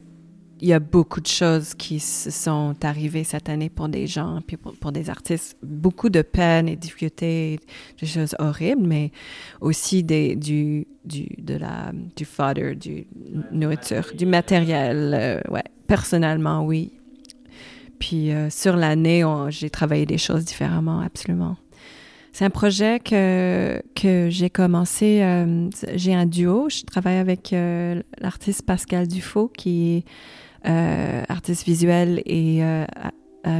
il 0.60 0.68
y 0.68 0.72
a 0.72 0.78
beaucoup 0.78 1.20
de 1.20 1.26
choses 1.26 1.74
qui 1.74 2.00
se 2.00 2.30
sont 2.30 2.74
arrivées 2.82 3.24
cette 3.24 3.48
année 3.48 3.68
pour 3.68 3.88
des 3.88 4.06
gens, 4.06 4.40
puis 4.46 4.56
pour, 4.56 4.90
des 4.90 5.10
artistes. 5.10 5.56
Beaucoup 5.62 6.08
de 6.08 6.22
peines 6.22 6.68
et 6.68 6.76
difficultés, 6.76 7.60
des 8.00 8.06
choses 8.06 8.34
horribles, 8.38 8.86
mais 8.86 9.10
aussi 9.60 10.02
des, 10.02 10.34
du, 10.34 10.86
du, 11.04 11.28
de 11.38 11.56
la, 11.56 11.92
du 12.16 12.24
fodder, 12.24 12.74
du 12.74 13.06
nourriture, 13.52 14.10
du 14.16 14.24
matériel. 14.24 15.14
Euh, 15.14 15.40
ouais, 15.50 15.64
personnellement, 15.86 16.64
oui. 16.64 16.92
Puis 17.98 18.32
euh, 18.32 18.48
sur 18.50 18.76
l'année, 18.76 19.24
j'ai 19.48 19.70
travaillé 19.70 20.06
des 20.06 20.18
choses 20.18 20.44
différemment, 20.44 21.00
absolument. 21.00 21.56
C'est 22.36 22.44
un 22.44 22.50
projet 22.50 23.00
que, 23.00 23.80
que 23.94 24.28
j'ai 24.28 24.50
commencé. 24.50 25.22
Euh, 25.22 25.70
j'ai 25.94 26.12
un 26.12 26.26
duo. 26.26 26.68
Je 26.68 26.84
travaille 26.84 27.16
avec 27.16 27.54
euh, 27.54 28.02
l'artiste 28.18 28.60
Pascal 28.66 29.08
Dufaux, 29.08 29.48
qui 29.48 29.96
est 29.96 30.68
euh, 30.68 31.22
artiste 31.30 31.64
visuel 31.64 32.20
et 32.26 32.60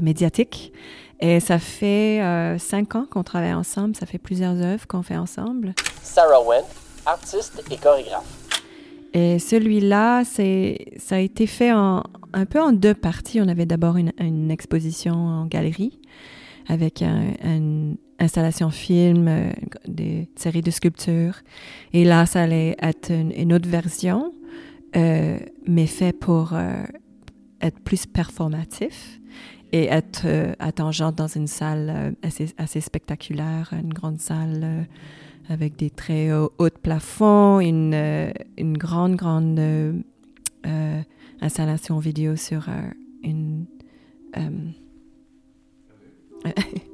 médiatique. 0.03 0.75
Et 1.21 1.41
ça 1.41 1.59
fait 1.59 2.21
cinq 2.59 2.97
ans 2.97 3.07
qu'on 3.11 3.23
travaille 3.23 3.55
ensemble. 3.55 3.97
Ça 3.97 4.05
fait 4.05 4.19
plusieurs 4.19 4.61
œuvres 4.61 4.87
qu'on 4.87 5.03
fait 5.03 5.17
ensemble. 5.17 5.75
Sarah 6.03 6.43
Wen, 6.47 6.63
artiste 7.07 7.65
et 7.71 7.79
chorégraphe. 7.79 8.27
Et 9.15 9.39
celui-là, 9.39 10.25
c'est, 10.25 10.85
ça 10.99 11.15
a 11.15 11.21
été 11.21 11.47
fait 11.47 11.73
en, 11.73 12.03
un 12.35 12.45
peu 12.45 12.61
en 12.61 12.73
deux 12.73 12.93
parties. 12.93 13.41
On 13.41 13.49
avait 13.49 13.65
d'abord 13.65 13.97
une, 13.97 14.13
une 14.19 14.51
exposition 14.51 15.15
en 15.15 15.47
galerie 15.47 15.99
avec 16.69 17.01
un, 17.01 17.33
un, 17.43 17.95
installations 18.19 18.71
film, 18.71 19.29
euh, 19.29 19.51
des 19.87 20.29
séries 20.37 20.63
de 20.63 20.71
sculptures. 20.71 21.37
Et 21.93 22.05
là, 22.05 22.27
ça 22.27 22.43
allait 22.43 22.77
être 22.81 23.11
une, 23.11 23.53
autre 23.53 23.69
version, 23.69 24.33
euh, 24.97 25.39
mais 25.67 25.87
fait 25.87 26.13
pour 26.13 26.53
euh, 26.53 26.85
être 27.61 27.81
plus 27.81 28.07
performatif 28.07 29.21
et 29.73 29.87
être 29.87 30.27
attendant 30.61 31.11
dans 31.11 31.27
une 31.27 31.49
salle 31.49 32.15
assez, 32.23 32.81
spectaculaire, 32.81 33.73
une 33.73 33.93
grande 33.93 34.21
salle 34.21 34.87
avec 35.49 35.77
des 35.77 35.91
très 35.91 36.33
hauts, 36.33 36.53
plafonds, 36.83 37.59
une 37.59 38.33
grande, 38.79 39.17
grande 39.17 39.61
installation 41.41 41.99
vidéo 41.99 42.37
sur 42.37 42.69
une... 43.25 43.67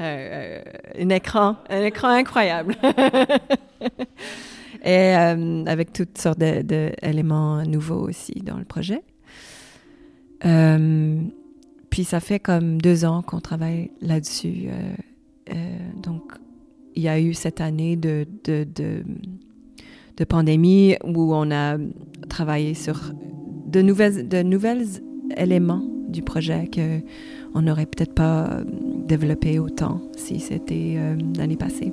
Euh, 0.00 0.62
un 0.98 1.08
écran, 1.08 1.56
un 1.68 1.82
écran 1.84 2.08
incroyable. 2.08 2.76
Et 4.84 5.16
euh, 5.16 5.64
avec 5.66 5.92
toutes 5.92 6.18
sortes 6.18 6.38
d'éléments 6.38 7.64
nouveaux 7.64 8.08
aussi 8.08 8.34
dans 8.44 8.58
le 8.58 8.64
projet. 8.64 9.02
Euh, 10.44 11.20
puis 11.90 12.04
ça 12.04 12.20
fait 12.20 12.38
comme 12.38 12.80
deux 12.80 13.04
ans 13.04 13.22
qu'on 13.22 13.40
travaille 13.40 13.90
là-dessus. 14.00 14.68
donc, 16.00 16.22
il 16.94 17.02
y 17.02 17.08
a 17.08 17.18
eu 17.18 17.34
cette 17.34 17.60
année 17.60 17.96
de, 17.96 18.24
de, 18.44 18.64
de, 18.72 19.02
de, 20.16 20.24
pandémie 20.24 20.94
où 21.02 21.34
on 21.34 21.50
a 21.50 21.76
travaillé 22.28 22.74
sur 22.74 23.00
de 23.66 23.82
nouvelles, 23.82 24.28
de 24.28 24.42
nouvelles 24.42 24.86
éléments 25.36 25.82
du 26.08 26.22
projet 26.22 26.68
que 26.68 27.00
on 27.54 27.62
n'aurait 27.62 27.86
peut-être 27.86 28.14
pas 28.14 28.60
développé 29.06 29.58
autant 29.58 30.00
si 30.16 30.38
c'était 30.38 30.94
euh, 30.96 31.16
l'année 31.36 31.56
passée. 31.56 31.92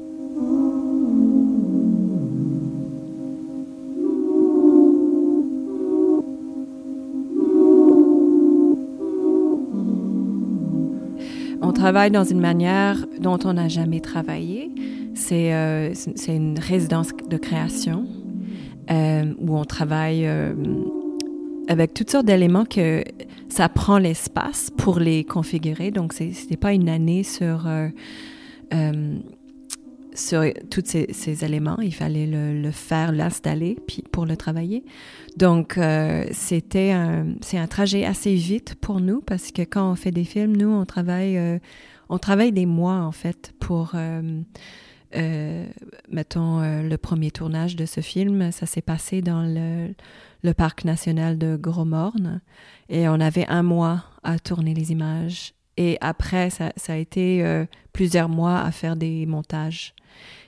On 11.62 11.72
travaille 11.72 12.12
dans 12.12 12.24
une 12.24 12.40
manière 12.40 13.06
dont 13.20 13.40
on 13.44 13.54
n'a 13.54 13.68
jamais 13.70 14.02
travaillé. 14.02 14.72
C'est 15.14 15.54
euh, 15.54 15.94
une 16.28 16.60
résidence 16.60 17.10
de 17.30 17.38
création 17.38 18.06
euh, 18.92 19.34
où 19.40 19.58
on 19.58 19.64
travaille 19.64 20.28
avec 21.68 21.94
toutes 21.94 22.12
sortes 22.12 22.26
d'éléments 22.26 22.66
que 22.66 23.04
ça 23.56 23.70
prend 23.70 24.00
l'espace 24.00 24.70
pour 24.70 25.00
les 25.00 25.24
configurer. 25.24 25.90
Donc, 25.90 26.12
ce 26.12 26.26
n'était 26.26 26.58
pas 26.58 26.74
une 26.74 26.90
année 26.90 27.24
sur, 27.24 27.68
euh, 27.68 27.88
euh, 28.74 29.18
sur 30.14 30.44
tous 30.70 30.84
ces, 30.84 31.46
éléments. 31.46 31.78
Il 31.80 31.94
fallait 31.94 32.28
le, 32.28 32.72
faire, 32.72 33.14
l'installer, 33.14 33.78
pour 34.12 34.26
le 34.26 34.36
travailler. 34.36 34.84
Donc, 35.38 35.78
euh, 35.78 36.26
c'était 36.32 36.92
un, 36.92 37.28
c'est 37.40 37.58
un 37.58 37.68
trajet 37.68 38.04
assez 38.04 38.36
vite 38.36 38.76
pour 38.76 39.00
nous 39.00 39.22
parce 39.22 39.54
que 39.54 39.62
quand 39.62 39.90
on 39.90 39.96
fait 39.96 40.12
des 40.12 40.26
films, 40.26 40.58
nous, 40.58 40.70
on 40.70 40.84
travaille, 40.84 41.40
on 42.10 42.18
travaille 42.18 42.52
des 42.52 42.66
mois, 42.66 42.98
en 42.98 43.14
fait, 43.14 43.54
pour... 43.62 43.96
Euh, 45.16 45.66
euh 45.66 45.66
mettons, 46.10 46.62
le 46.62 46.96
premier 46.98 47.32
tournage 47.32 47.76
de 47.76 47.86
ce 47.86 48.02
film, 48.02 48.52
ça 48.52 48.66
s'est 48.66 48.82
passé 48.82 49.22
dans 49.22 49.42
le, 49.42 49.94
le 50.44 50.54
parc 50.54 50.86
national 50.86 51.38
de 51.38 51.56
Gros-Morne 51.56 52.42
et 52.90 53.10
on 53.10 53.20
avait 53.20 53.48
un 53.48 53.64
mois 53.64 54.06
à 54.24 54.40
tourner 54.40 54.74
les 54.74 54.92
images. 54.92 55.54
Et 55.78 55.98
après, 56.00 56.50
ça, 56.50 56.72
ça 56.78 56.94
a 56.94 56.96
été 56.98 57.44
euh, 57.44 57.66
plusieurs 57.92 58.30
mois 58.30 58.62
à 58.62 58.72
faire 58.72 58.96
des 58.96 59.26
montages 59.26 59.94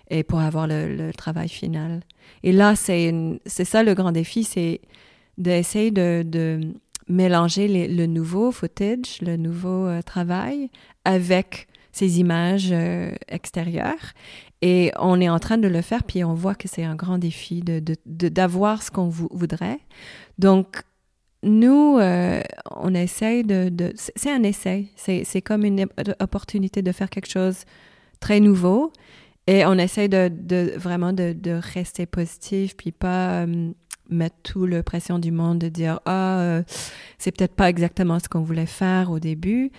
et 0.10 0.24
pour 0.24 0.40
avoir 0.40 0.68
le, 0.68 0.96
le 0.96 1.12
travail 1.12 1.50
final. 1.50 2.02
Et 2.44 2.54
là, 2.54 2.76
c'est 2.76 3.12
ça 3.46 3.84
le 3.84 3.94
grand 3.94 4.12
défi, 4.14 4.44
c'est 4.44 4.80
d'essayer 5.38 5.92
de, 5.92 6.24
de, 6.26 6.74
mélanger 7.10 7.68
les, 7.68 7.88
le 7.88 8.06
nouveau 8.06 8.52
footage, 8.52 9.22
le 9.22 9.38
nouveau 9.38 9.88
euh, 9.88 10.02
travail 10.02 10.70
avec 11.06 11.68
ces 11.98 12.20
images 12.20 12.70
euh, 12.72 13.12
extérieures. 13.28 14.14
Et 14.62 14.92
on 15.00 15.20
est 15.20 15.30
en 15.30 15.40
train 15.40 15.58
de 15.58 15.68
le 15.68 15.82
faire, 15.82 16.04
puis 16.04 16.24
on 16.24 16.34
voit 16.34 16.56
que 16.56 16.68
c'est 16.68 16.84
un 16.84 16.96
grand 16.96 17.18
défi 17.18 17.62
de, 17.62 17.82
d'avoir 18.06 18.82
ce 18.82 18.92
qu'on 18.92 19.10
voudrait. 19.10 19.80
Donc, 20.40 20.82
nous, 21.44 21.98
euh, 22.00 22.42
on 22.72 22.94
essaye 22.94 23.44
de... 23.44 23.72
c'est 23.96 24.32
un 24.32 24.44
essai. 24.44 24.88
C'est, 24.96 25.42
comme 25.42 25.64
une 25.66 25.88
opportunité 26.20 26.82
de 26.82 26.92
faire 26.92 27.10
quelque 27.10 27.30
chose 27.30 27.66
très 28.20 28.40
nouveau. 28.40 28.92
Et 29.46 29.66
on 29.66 29.74
essaye 29.74 30.10
de, 30.10 30.78
vraiment 30.78 31.14
de, 31.14 31.34
de, 31.34 31.52
rester 31.52 32.06
positif, 32.06 32.76
puis 32.76 32.92
pas 32.92 33.44
euh, 33.44 33.72
mettre 34.10 34.36
tout 34.44 34.66
le 34.66 34.84
pression 34.84 35.20
du 35.20 35.32
monde 35.32 35.60
de 35.60 35.70
dire 35.70 36.00
ah 36.06 36.40
euh, 36.40 36.64
c'est 37.18 37.32
peut-être 37.32 37.56
pas 37.56 37.70
exactement 37.70 38.20
ce 38.20 38.28
qu'on 38.28 38.42
voulait 38.42 38.66
faire 38.66 39.12
au 39.12 39.20
début. 39.20 39.72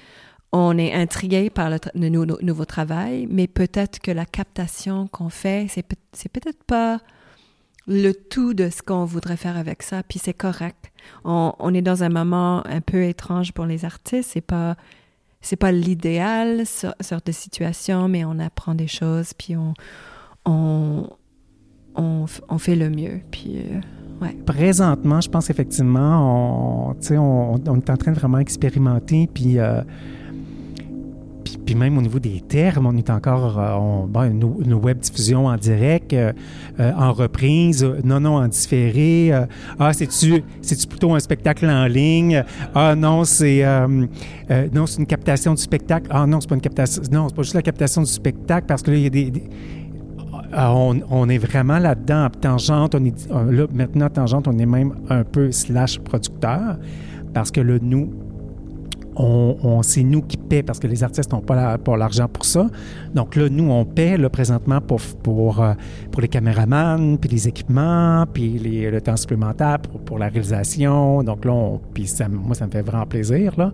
On 0.53 0.79
est 0.79 0.95
intrigué 0.95 1.51
par 1.51 1.71
le, 1.71 2.09
nouveau 2.09 2.65
travail, 2.65 3.27
mais 3.31 3.47
peut-être 3.47 4.01
que 4.01 4.11
la 4.11 4.25
captation 4.25 5.07
qu'on 5.09 5.29
fait, 5.29 5.67
c'est, 5.69 5.85
c'est 6.13 6.31
peut-être 6.31 6.65
pas 6.65 7.01
le 7.87 8.13
tout 8.13 8.55
de 8.55 8.69
ce 8.69 8.83
qu'on 8.83 9.05
voudrait 9.05 9.37
faire 9.37 9.57
avec 9.57 9.83
ça, 9.83 10.03
puis 10.03 10.19
c'est 10.19 10.35
correct. 10.35 10.93
On, 11.25 11.53
on, 11.59 11.75
est 11.75 11.83
dans 11.83 12.03
un 12.03 12.09
moment 12.09 12.67
un 12.67 12.81
peu 12.81 13.05
étrange 13.05 13.53
pour 13.53 13.67
les 13.67 13.85
artistes, 13.85 14.31
c'est 14.33 14.41
pas 14.41 14.77
c'est 15.41 15.57
pas 15.57 15.73
l'idéal 15.73 16.65
sorte 16.67 17.27
de 17.27 17.33
situation, 17.33 18.09
mais 18.09 18.25
on 18.25 18.39
apprend 18.39 18.75
des 18.75 18.89
choses, 18.89 19.33
puis 19.35 19.57
on, 19.57 19.75
on, 20.45 21.09
on, 21.95 22.25
on 22.49 22.59
fait 22.59 22.75
le 22.75 22.91
mieux. 22.91 23.21
Puis, 23.31 23.59
euh, 23.59 23.81
ouais. 24.21 24.37
Présentement, 24.47 25.21
je 25.21 25.29
pense 25.29 25.49
effectivement, 25.49 26.91
on, 26.91 26.97
on, 27.13 27.55
on 27.67 27.77
est 27.77 27.91
en 27.91 27.97
train 27.97 28.13
de 28.13 28.19
vraiment 28.19 28.39
expérimenter, 28.39 29.29
puis 29.33 29.59
euh, 29.59 29.83
puis, 31.69 31.75
même 31.75 31.99
au 31.99 32.01
niveau 32.01 32.19
des 32.19 32.41
termes, 32.41 32.87
on 32.87 32.97
est 32.97 33.11
encore 33.11 33.59
euh, 33.59 33.75
on, 33.75 34.07
bon, 34.07 34.81
web 34.83 35.01
diffusion 35.01 35.49
en 35.49 35.57
direct, 35.59 36.15
euh, 36.15 36.33
euh, 36.81 36.93
en 36.97 37.13
reprise, 37.13 37.87
non, 38.05 38.21
non, 38.21 38.37
en 38.37 38.49
différé. 38.49 39.31
Ah, 39.79 39.93
c'est-tu, 39.93 40.43
c'est-tu 40.63 40.87
plutôt 40.87 41.15
un 41.15 41.21
spectacle 41.21 41.67
en 41.67 41.85
ligne? 41.85 42.43
Ah 42.75 42.95
non, 42.95 43.25
c'est 43.25 43.63
non, 44.73 44.87
c'est 44.87 45.01
une 45.01 45.07
captation 45.07 45.53
du 45.53 45.61
spectacle. 45.61 46.07
Ah 46.09 46.27
non, 46.27 46.41
c'est 46.41 46.49
pas 46.49 46.55
une 46.55 46.63
captation. 46.63 47.03
Non, 47.13 47.29
c'est 47.29 47.37
pas 47.37 47.43
juste 47.43 47.55
la 47.55 47.61
captation 47.61 48.01
du 48.01 48.11
spectacle 48.11 48.67
parce 48.67 48.81
que 48.81 48.91
là, 48.91 48.97
il 48.97 49.03
y 49.03 49.07
a 49.07 49.11
des, 49.11 49.33
ah, 50.55 50.73
on, 50.75 51.03
on, 51.11 51.29
est 51.29 51.37
vraiment 51.37 51.79
là-dedans, 51.79 52.29
tangente. 52.41 52.95
On 52.95 53.05
est, 53.05 53.29
là, 53.29 53.67
maintenant, 53.75 54.09
tangente, 54.09 54.49
on 54.49 54.57
est 54.57 54.65
même 54.65 54.95
un 55.11 55.23
peu 55.23 55.53
slash 55.53 55.99
producteur 55.99 56.79
parce 57.35 57.51
que 57.51 57.61
là, 57.61 57.77
nous, 57.83 58.11
on, 59.19 59.57
on 59.63 59.83
c'est 59.83 60.03
nous 60.03 60.23
qui 60.23 60.37
paie 60.37 60.63
parce 60.63 60.79
que 60.79 60.87
les 60.87 61.03
artistes 61.03 61.33
n'ont 61.33 61.41
pas 61.41 61.97
l'argent 61.97 62.29
pour 62.29 62.45
ça. 62.45 62.69
Donc 63.15 63.37
là, 63.37 63.49
nous, 63.49 63.71
on 63.71 63.85
paie 63.85 64.17
là, 64.17 64.31
présentement 64.31 64.81
pour, 64.81 65.01
pour, 65.23 65.63
euh, 65.63 65.75
pour 66.11 66.23
les 66.23 66.29
caméramans, 66.29 67.19
puis 67.19 67.31
les 67.31 67.49
équipements, 67.49 68.25
puis 68.33 68.59
les, 68.59 68.91
le 68.91 69.01
temps 69.01 69.17
supplémentaire 69.17 69.79
pour, 69.81 70.01
pour, 70.01 70.19
la 70.19 70.29
réalisation. 70.29 71.23
Donc 71.23 71.45
là, 71.45 71.53
on, 71.53 71.81
puis 71.93 72.07
ça, 72.07 72.29
moi, 72.29 72.55
ça 72.55 72.67
me 72.67 72.71
fait 72.71 72.83
vraiment 72.83 73.07
plaisir. 73.07 73.55
Là. 73.59 73.73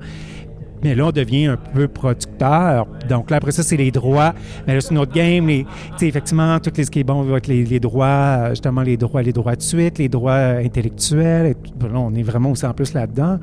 Mais 0.84 0.94
là, 0.94 1.06
on 1.06 1.12
devient 1.12 1.46
un 1.46 1.56
peu 1.56 1.88
producteur. 1.88 2.86
Donc 3.08 3.30
là, 3.30 3.38
après 3.38 3.52
ça, 3.52 3.62
c'est 3.62 3.78
les 3.78 3.90
droits. 3.90 4.34
Mais 4.66 4.74
là, 4.74 4.82
c'est 4.82 4.92
notre 4.92 5.14
game. 5.14 5.46
Les, 5.46 5.66
effectivement, 6.02 6.60
tout 6.60 6.70
ce 6.76 6.90
qui 6.90 7.00
est 7.00 7.04
bon 7.04 7.22
va 7.22 7.38
être 7.38 7.46
les, 7.46 7.80
droits, 7.80 8.50
justement, 8.50 8.82
les 8.82 8.98
droits, 8.98 9.22
les 9.22 9.32
droits 9.32 9.56
de 9.56 9.62
suite, 9.62 9.96
les 9.96 10.10
droits 10.10 10.34
intellectuels. 10.34 11.46
Et 11.46 11.82
là, 11.82 11.98
on 11.98 12.12
est 12.12 12.22
vraiment 12.22 12.50
aussi 12.50 12.66
en 12.66 12.74
plus 12.74 12.92
là-dedans. 12.92 13.38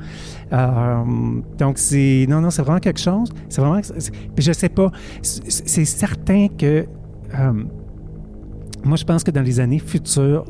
Euh, 0.52 1.02
donc, 1.58 1.78
c'est... 1.78 2.26
Non, 2.28 2.40
non, 2.40 2.50
c'est 2.50 2.62
vraiment 2.62 2.78
quelque 2.78 3.00
chose. 3.00 3.32
C'est 3.48 3.60
vraiment... 3.60 3.80
Puis 3.80 4.44
je 4.44 4.52
sais 4.52 4.68
pas. 4.68 4.92
C'est 5.20 5.84
certain 5.84 6.46
que... 6.46 6.86
Euh, 7.36 7.52
moi, 8.84 8.96
je 8.96 9.04
pense 9.04 9.24
que 9.24 9.32
dans 9.32 9.42
les 9.42 9.58
années 9.58 9.80
futures, 9.80 10.44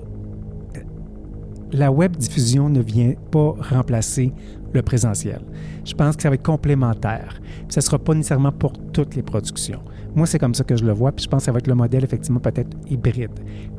la 1.72 1.90
web 1.90 2.16
diffusion 2.16 2.68
ne 2.68 2.82
vient 2.82 3.14
pas 3.30 3.54
remplacer 3.70 4.34
le 4.74 4.82
présentiel. 4.82 5.40
Je 5.84 5.94
pense 5.94 6.16
que 6.16 6.22
ça 6.22 6.28
va 6.28 6.34
être 6.34 6.42
complémentaire. 6.42 7.40
Puis 7.40 7.66
ça 7.70 7.80
ne 7.80 7.84
sera 7.84 7.98
pas 7.98 8.14
nécessairement 8.14 8.52
pour 8.52 8.72
toutes 8.92 9.14
les 9.14 9.22
productions. 9.22 9.80
Moi, 10.14 10.26
c'est 10.26 10.38
comme 10.38 10.54
ça 10.54 10.64
que 10.64 10.76
je 10.76 10.84
le 10.84 10.92
vois, 10.92 11.12
puis 11.12 11.24
je 11.24 11.28
pense 11.28 11.40
que 11.40 11.44
ça 11.46 11.52
va 11.52 11.58
être 11.58 11.66
le 11.66 11.74
modèle 11.74 12.04
effectivement 12.04 12.40
peut-être 12.40 12.76
hybride, 12.88 13.30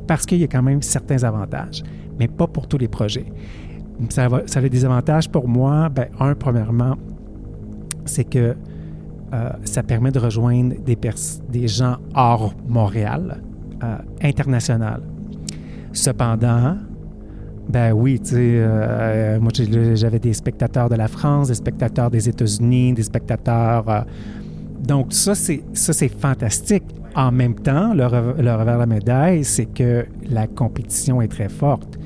parce 0.06 0.26
qu'il 0.26 0.38
y 0.38 0.44
a 0.44 0.48
quand 0.48 0.62
même 0.62 0.82
certains 0.82 1.22
avantages, 1.22 1.82
mais 2.18 2.26
pas 2.26 2.46
pour 2.46 2.66
tous 2.66 2.78
les 2.78 2.88
projets. 2.88 3.26
Ça, 4.08 4.26
va, 4.28 4.42
ça 4.46 4.58
a 4.58 4.68
des 4.68 4.84
avantages 4.84 5.30
pour 5.30 5.46
moi. 5.46 5.88
Bien, 5.88 6.06
un, 6.18 6.34
premièrement, 6.34 6.96
c'est 8.04 8.24
que 8.24 8.56
euh, 9.32 9.50
ça 9.64 9.82
permet 9.82 10.10
de 10.10 10.18
rejoindre 10.18 10.74
des, 10.84 10.98
des 11.48 11.68
gens 11.68 11.96
hors 12.14 12.54
Montréal, 12.66 13.40
euh, 13.82 13.98
international. 14.22 15.02
Cependant, 15.92 16.76
ben 17.68 17.92
oui, 17.92 18.20
tu 18.20 18.30
sais, 18.30 18.36
euh, 18.38 19.40
moi 19.40 19.50
j'avais 19.94 20.18
des 20.18 20.34
spectateurs 20.34 20.88
de 20.88 20.96
la 20.96 21.08
France, 21.08 21.48
des 21.48 21.54
spectateurs 21.54 22.10
des 22.10 22.28
États-Unis, 22.28 22.92
des 22.92 23.02
spectateurs. 23.02 23.88
Euh, 23.88 24.00
donc 24.86 25.12
ça 25.12 25.34
c'est 25.34 25.62
ça 25.72 25.92
c'est 25.92 26.08
fantastique. 26.08 26.84
En 27.16 27.30
même 27.30 27.54
temps, 27.54 27.94
le, 27.94 28.04
revers 28.06 28.74
de 28.74 28.80
la 28.80 28.86
médaille, 28.86 29.44
c'est 29.44 29.66
que 29.66 30.04
la 30.28 30.48
compétition 30.48 31.22
est 31.22 31.28
très 31.28 31.48
forte. 31.48 31.96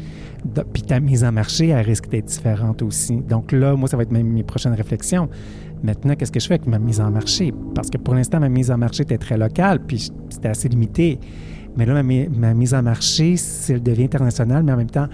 Puis 0.72 0.82
ta 0.82 1.00
mise 1.00 1.24
en 1.24 1.32
marché, 1.32 1.68
elle 1.68 1.84
risque 1.84 2.10
d'être 2.10 2.26
différente 2.26 2.82
aussi. 2.82 3.16
Donc 3.16 3.52
là, 3.52 3.74
moi, 3.74 3.88
ça 3.88 3.96
va 3.96 4.02
être 4.02 4.12
mes, 4.12 4.22
mes 4.22 4.42
prochaines 4.42 4.74
réflexions. 4.74 5.30
Maintenant, 5.82 6.14
qu'est-ce 6.14 6.30
que 6.30 6.40
je 6.40 6.46
fais 6.46 6.54
avec 6.54 6.66
ma 6.66 6.78
mise 6.78 7.00
en 7.00 7.10
marché? 7.10 7.54
Parce 7.74 7.88
que 7.88 7.96
pour 7.96 8.14
l'instant, 8.14 8.38
ma 8.38 8.50
mise 8.50 8.70
en 8.70 8.76
marché 8.76 9.02
était 9.02 9.18
très 9.18 9.38
locale, 9.38 9.80
puis 9.80 10.10
c'était 10.28 10.48
assez 10.48 10.68
limité. 10.68 11.18
Mais 11.78 11.86
là, 11.86 12.02
ma, 12.02 12.54
mise 12.54 12.74
en 12.74 12.82
marché, 12.82 13.36
elle 13.68 13.82
devient 13.82 14.04
internationale, 14.04 14.64
mais 14.64 14.72
en 14.72 14.76
même 14.76 14.90
temps, 14.90 15.06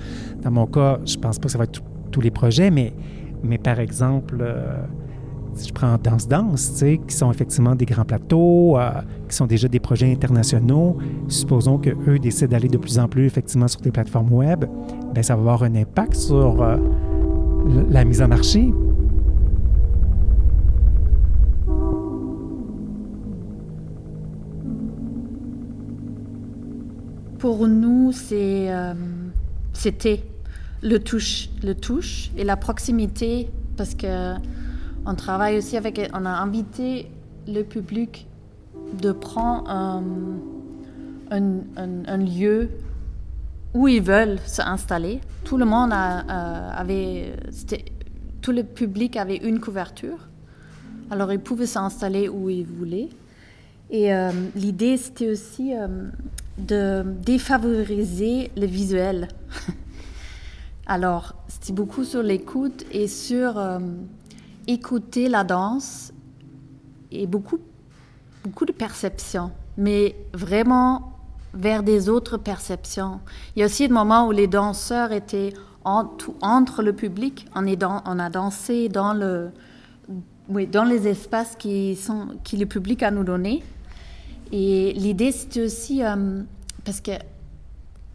dans 0.42 0.50
mon 0.50 0.66
cas, 0.66 0.98
je 1.04 1.18
pense 1.18 1.38
pas 1.38 1.44
que 1.44 1.52
ça 1.52 1.58
va 1.58 1.64
être 1.64 1.82
tous 2.10 2.22
les 2.22 2.30
projets, 2.30 2.70
mais, 2.70 2.94
mais 3.42 3.58
par 3.58 3.80
exemple, 3.80 4.38
euh, 4.40 4.82
je 5.62 5.70
prends 5.74 5.98
Danse 6.02 6.26
Danse, 6.26 6.72
tu 6.72 6.78
sais, 6.78 7.00
qui 7.06 7.14
sont 7.14 7.30
effectivement 7.30 7.74
des 7.74 7.84
grands 7.84 8.06
plateaux, 8.06 8.78
euh, 8.78 8.92
qui 9.28 9.36
sont 9.36 9.44
déjà 9.46 9.68
des 9.68 9.78
projets 9.78 10.10
internationaux, 10.10 10.96
supposons 11.28 11.76
qu'eux 11.76 12.18
décident 12.18 12.52
d'aller 12.52 12.68
de 12.68 12.78
plus 12.78 12.98
en 12.98 13.08
plus 13.08 13.26
effectivement 13.26 13.68
sur 13.68 13.82
des 13.82 13.90
plateformes 13.90 14.32
web, 14.32 14.64
bien, 15.12 15.22
ça 15.22 15.34
va 15.34 15.40
avoir 15.40 15.64
un 15.64 15.74
impact 15.74 16.14
sur 16.14 16.62
euh, 16.62 16.78
la 17.90 18.06
mise 18.06 18.22
en 18.22 18.28
marché. 18.28 18.72
Pour 27.44 27.68
nous, 27.68 28.10
c'est, 28.10 28.72
euh, 28.72 28.94
c'était 29.74 30.24
le 30.82 30.98
touche, 30.98 31.50
le 31.62 31.74
touche 31.74 32.30
et 32.38 32.42
la 32.42 32.56
proximité, 32.56 33.50
parce 33.76 33.94
que 33.94 34.32
on 35.04 35.14
travaille 35.14 35.58
aussi 35.58 35.76
avec, 35.76 36.00
on 36.14 36.24
a 36.24 36.30
invité 36.30 37.10
le 37.46 37.60
public 37.60 38.26
de 38.98 39.12
prendre 39.12 39.68
un, 39.68 40.02
un, 41.30 42.16
lieu 42.16 42.70
où 43.74 43.88
ils 43.88 44.00
veulent 44.00 44.38
s'installer. 44.46 45.20
Tout 45.44 45.58
le 45.58 45.66
monde 45.66 45.92
euh, 45.92 47.36
tout 48.40 48.52
le 48.52 48.62
public 48.62 49.18
avait 49.18 49.36
une 49.36 49.60
couverture, 49.60 50.30
alors 51.10 51.30
ils 51.30 51.40
pouvaient 51.40 51.66
s'installer 51.66 52.26
où 52.26 52.48
ils 52.48 52.64
voulaient. 52.64 53.10
Et 53.90 54.14
euh, 54.14 54.30
l'idée, 54.56 54.96
c'était 54.96 55.30
aussi 55.30 55.74
de 56.58 57.04
défavoriser 57.24 58.50
le 58.56 58.66
visuel. 58.66 59.28
Alors, 60.86 61.34
c'était 61.48 61.72
beaucoup 61.72 62.04
sur 62.04 62.22
l'écoute 62.22 62.84
et 62.92 63.08
sur 63.08 63.58
euh, 63.58 63.78
écouter 64.66 65.28
la 65.28 65.44
danse 65.44 66.12
et 67.10 67.26
beaucoup, 67.26 67.58
beaucoup 68.44 68.66
de 68.66 68.72
perceptions, 68.72 69.50
mais 69.76 70.14
vraiment 70.32 71.12
vers 71.54 71.82
des 71.82 72.08
autres 72.08 72.36
perceptions. 72.36 73.20
Il 73.54 73.60
y 73.60 73.62
a 73.62 73.66
aussi 73.66 73.88
des 73.88 73.94
moments 73.94 74.26
où 74.26 74.32
les 74.32 74.46
danseurs 74.46 75.12
étaient 75.12 75.52
entre 75.84 76.82
le 76.82 76.92
public. 76.92 77.46
On, 77.54 77.66
a 77.66 78.30
dansé 78.30 78.88
dans 78.88 79.14
les 80.84 81.08
espaces 81.08 81.56
qui, 81.56 81.96
sont, 81.96 82.28
qui 82.42 82.56
le 82.56 82.66
public 82.66 83.02
a 83.02 83.10
nous 83.10 83.24
donné. 83.24 83.62
Et 84.52 84.92
l'idée, 84.94 85.32
c'était 85.32 85.62
aussi, 85.62 86.04
euh, 86.04 86.42
parce 86.84 87.00
que 87.00 87.12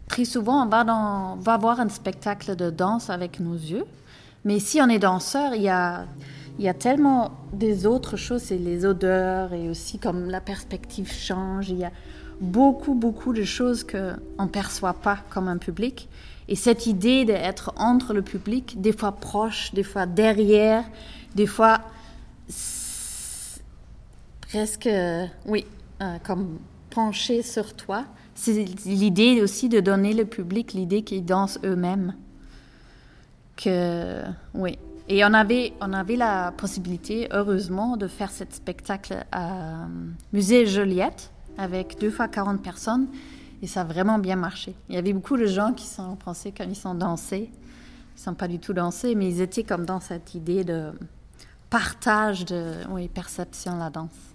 très 0.07 0.25
souvent, 0.25 0.65
on 0.65 1.35
va, 1.37 1.57
voir 1.57 1.79
un 1.79 1.89
spectacle 1.89 2.55
de 2.55 2.69
danse 2.69 3.09
avec 3.09 3.39
nos 3.39 3.55
yeux. 3.55 3.85
Mais 4.45 4.59
si 4.59 4.81
on 4.81 4.87
est 4.87 4.99
danseur, 4.99 5.53
il 5.53 5.63
y 5.63 5.69
a, 5.69 6.05
y 6.57 6.67
a 6.67 6.73
tellement 6.73 7.31
des 7.53 7.85
autres 7.85 8.17
choses, 8.17 8.43
c'est 8.43 8.57
les 8.57 8.85
odeurs 8.85 9.53
et 9.53 9.69
aussi 9.69 9.99
comme 9.99 10.29
la 10.29 10.41
perspective 10.41 11.11
change. 11.11 11.69
Il 11.69 11.77
y 11.77 11.85
a 11.85 11.91
beaucoup, 12.39 12.93
beaucoup 12.93 13.33
de 13.33 13.43
choses 13.43 13.83
qu'on 13.83 14.43
ne 14.43 14.49
perçoit 14.49 14.93
pas 14.93 15.19
comme 15.29 15.47
un 15.47 15.57
public. 15.57 16.07
Et 16.47 16.55
cette 16.55 16.87
idée 16.87 17.25
d'être 17.25 17.73
entre 17.77 18.13
le 18.13 18.21
public, 18.21 18.81
des 18.81 18.93
fois 18.93 19.11
proche, 19.11 19.73
des 19.73 19.83
fois 19.83 20.05
derrière, 20.05 20.83
des 21.35 21.45
fois 21.45 21.81
presque, 24.41 24.89
oui, 25.45 25.65
euh, 26.01 26.17
comme 26.23 26.59
penché 26.89 27.41
sur 27.41 27.75
toi, 27.75 28.05
c'est 28.33 28.63
l'idée 28.85 29.41
aussi 29.41 29.69
de 29.69 29.79
donner 29.79 30.13
le 30.13 30.25
public 30.25 30.73
l'idée 30.73 31.03
qu'ils 31.03 31.25
dansent 31.25 31.59
eux-mêmes. 31.63 32.15
Que, 33.57 34.23
oui. 34.53 34.77
Et 35.09 35.25
on 35.25 35.33
avait, 35.33 35.73
on 35.81 35.91
avait 35.91 36.15
la 36.15 36.51
possibilité, 36.51 37.27
heureusement, 37.31 37.97
de 37.97 38.07
faire 38.07 38.31
ce 38.31 38.43
spectacle 38.49 39.25
à 39.31 39.87
Musée 40.31 40.65
Joliette 40.67 41.31
avec 41.57 41.99
deux 41.99 42.11
fois 42.11 42.27
40 42.27 42.61
personnes. 42.61 43.07
Et 43.61 43.67
ça 43.67 43.81
a 43.81 43.83
vraiment 43.83 44.19
bien 44.19 44.37
marché. 44.37 44.75
Il 44.87 44.95
y 44.95 44.97
avait 44.97 45.11
beaucoup 45.11 45.35
de 45.35 45.47
gens 45.47 45.73
qui 45.73 45.85
sont 45.85 46.15
pensés 46.15 46.53
quand 46.55 46.63
ils 46.63 46.75
sont 46.75 46.95
dansés. 46.95 47.49
Ils 47.51 48.19
ne 48.19 48.23
sont 48.23 48.33
pas 48.35 48.47
du 48.47 48.59
tout 48.59 48.73
dansés, 48.73 49.15
mais 49.15 49.29
ils 49.29 49.41
étaient 49.41 49.63
comme 49.63 49.85
dans 49.85 49.99
cette 49.99 50.35
idée 50.35 50.63
de 50.63 50.91
partage 51.69 52.45
de 52.45 52.75
perception 53.13 53.77
la 53.77 53.89
danse. 53.89 54.28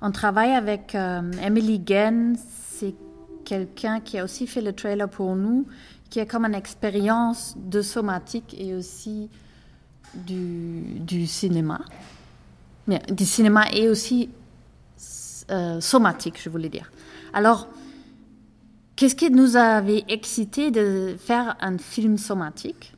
On 0.00 0.10
travaille 0.10 0.52
avec 0.52 0.94
euh, 0.94 1.22
Emily 1.42 1.82
Genn, 1.84 2.36
c'est 2.70 2.94
quelqu'un 3.44 4.00
qui 4.00 4.18
a 4.18 4.24
aussi 4.24 4.46
fait 4.46 4.60
le 4.60 4.72
trailer 4.72 5.08
pour 5.08 5.34
nous, 5.34 5.66
qui 6.10 6.20
a 6.20 6.26
comme 6.26 6.44
une 6.44 6.54
expérience 6.54 7.54
de 7.56 7.82
somatique 7.82 8.54
et 8.58 8.74
aussi 8.74 9.28
du, 10.14 11.26
cinéma. 11.26 11.80
Du 13.10 13.24
cinéma 13.24 13.66
et 13.72 13.88
aussi 13.88 14.30
euh, 15.50 15.80
somatique, 15.80 16.40
je 16.42 16.48
voulais 16.48 16.68
dire. 16.68 16.90
Alors, 17.32 17.68
Qu'est-ce 18.98 19.14
qui 19.14 19.30
nous 19.30 19.54
avait 19.54 20.02
excité 20.08 20.72
de 20.72 21.14
faire 21.20 21.56
un 21.60 21.78
film 21.78 22.18
somatique, 22.18 22.96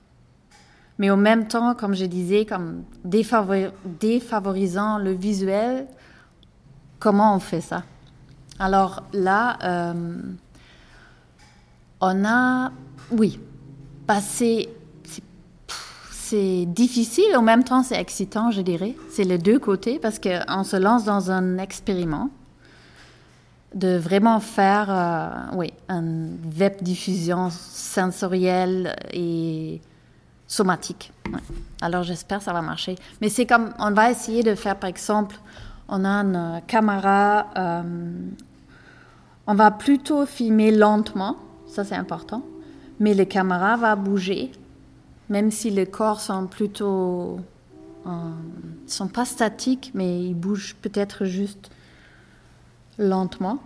mais 0.98 1.10
au 1.10 1.16
même 1.16 1.46
temps, 1.46 1.74
comme 1.74 1.94
je 1.94 2.06
disais, 2.06 2.46
comme 2.46 2.84
défavorisant 3.04 4.96
le 4.96 5.10
visuel, 5.12 5.86
comment 7.00 7.34
on 7.34 7.40
fait 7.40 7.60
ça? 7.62 7.82
Alors 8.60 9.02
là, 9.12 9.58
euh, 9.64 10.22
on 12.00 12.24
a, 12.24 12.70
oui, 13.10 13.40
passé, 14.06 14.68
c'est 16.10 16.66
difficile, 16.66 17.34
en 17.36 17.42
même 17.42 17.64
temps 17.64 17.82
c'est 17.82 17.98
excitant, 17.98 18.52
je 18.52 18.60
dirais. 18.60 18.94
C'est 19.10 19.24
les 19.24 19.38
deux 19.38 19.58
côtés 19.58 19.98
parce 19.98 20.20
qu'on 20.20 20.62
se 20.62 20.76
lance 20.76 21.04
dans 21.04 21.30
un 21.32 21.58
expériment 21.58 22.30
de 23.74 23.96
vraiment 23.96 24.40
faire 24.40 24.86
euh, 24.90 25.56
oui, 25.56 25.72
une 25.88 26.38
web 26.58 26.74
diffusion 26.82 27.50
sensorielle 27.50 28.96
et 29.12 29.80
somatique. 30.46 31.12
Alors 31.80 32.02
j'espère 32.02 32.38
que 32.38 32.44
ça 32.44 32.52
va 32.52 32.62
marcher. 32.62 32.96
Mais 33.20 33.28
c'est 33.28 33.46
comme, 33.46 33.72
on 33.78 33.92
va 33.92 34.10
essayer 34.10 34.42
de 34.42 34.54
faire, 34.54 34.76
par 34.76 34.90
exemple, 34.90 35.36
on 35.90 36.04
a 36.04 36.22
une 36.22 36.62
caméra, 36.66 37.48
euh, 37.58 37.82
on 39.46 39.54
va 39.54 39.70
plutôt 39.72 40.24
filmer 40.24 40.70
lentement, 40.70 41.36
ça 41.66 41.84
c'est 41.84 41.96
important, 41.96 42.42
mais 43.00 43.12
les 43.12 43.26
caméras 43.26 43.76
vont 43.76 44.02
bouger, 44.02 44.52
même 45.28 45.50
si 45.50 45.70
les 45.70 45.86
corps 45.86 46.20
sont 46.20 46.46
plutôt, 46.46 47.40
euh, 48.06 48.10
sont 48.86 49.08
pas 49.08 49.24
statiques, 49.24 49.90
mais 49.92 50.22
ils 50.22 50.34
bougent 50.34 50.76
peut-être 50.80 51.24
juste 51.24 51.70
lentement. 52.96 53.58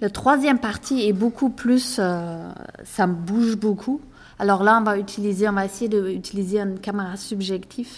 La 0.00 0.10
troisième 0.10 0.58
partie 0.58 1.08
est 1.08 1.12
beaucoup 1.12 1.50
plus, 1.50 1.96
euh, 1.98 2.52
ça 2.84 3.06
bouge 3.08 3.56
beaucoup. 3.56 4.00
Alors 4.38 4.62
là, 4.62 4.78
on 4.80 4.84
va 4.84 4.98
utiliser, 4.98 5.48
on 5.48 5.52
va 5.52 5.64
essayer 5.64 5.88
d'utiliser 5.88 6.60
une 6.60 6.78
caméra 6.78 7.16
subjective 7.16 7.90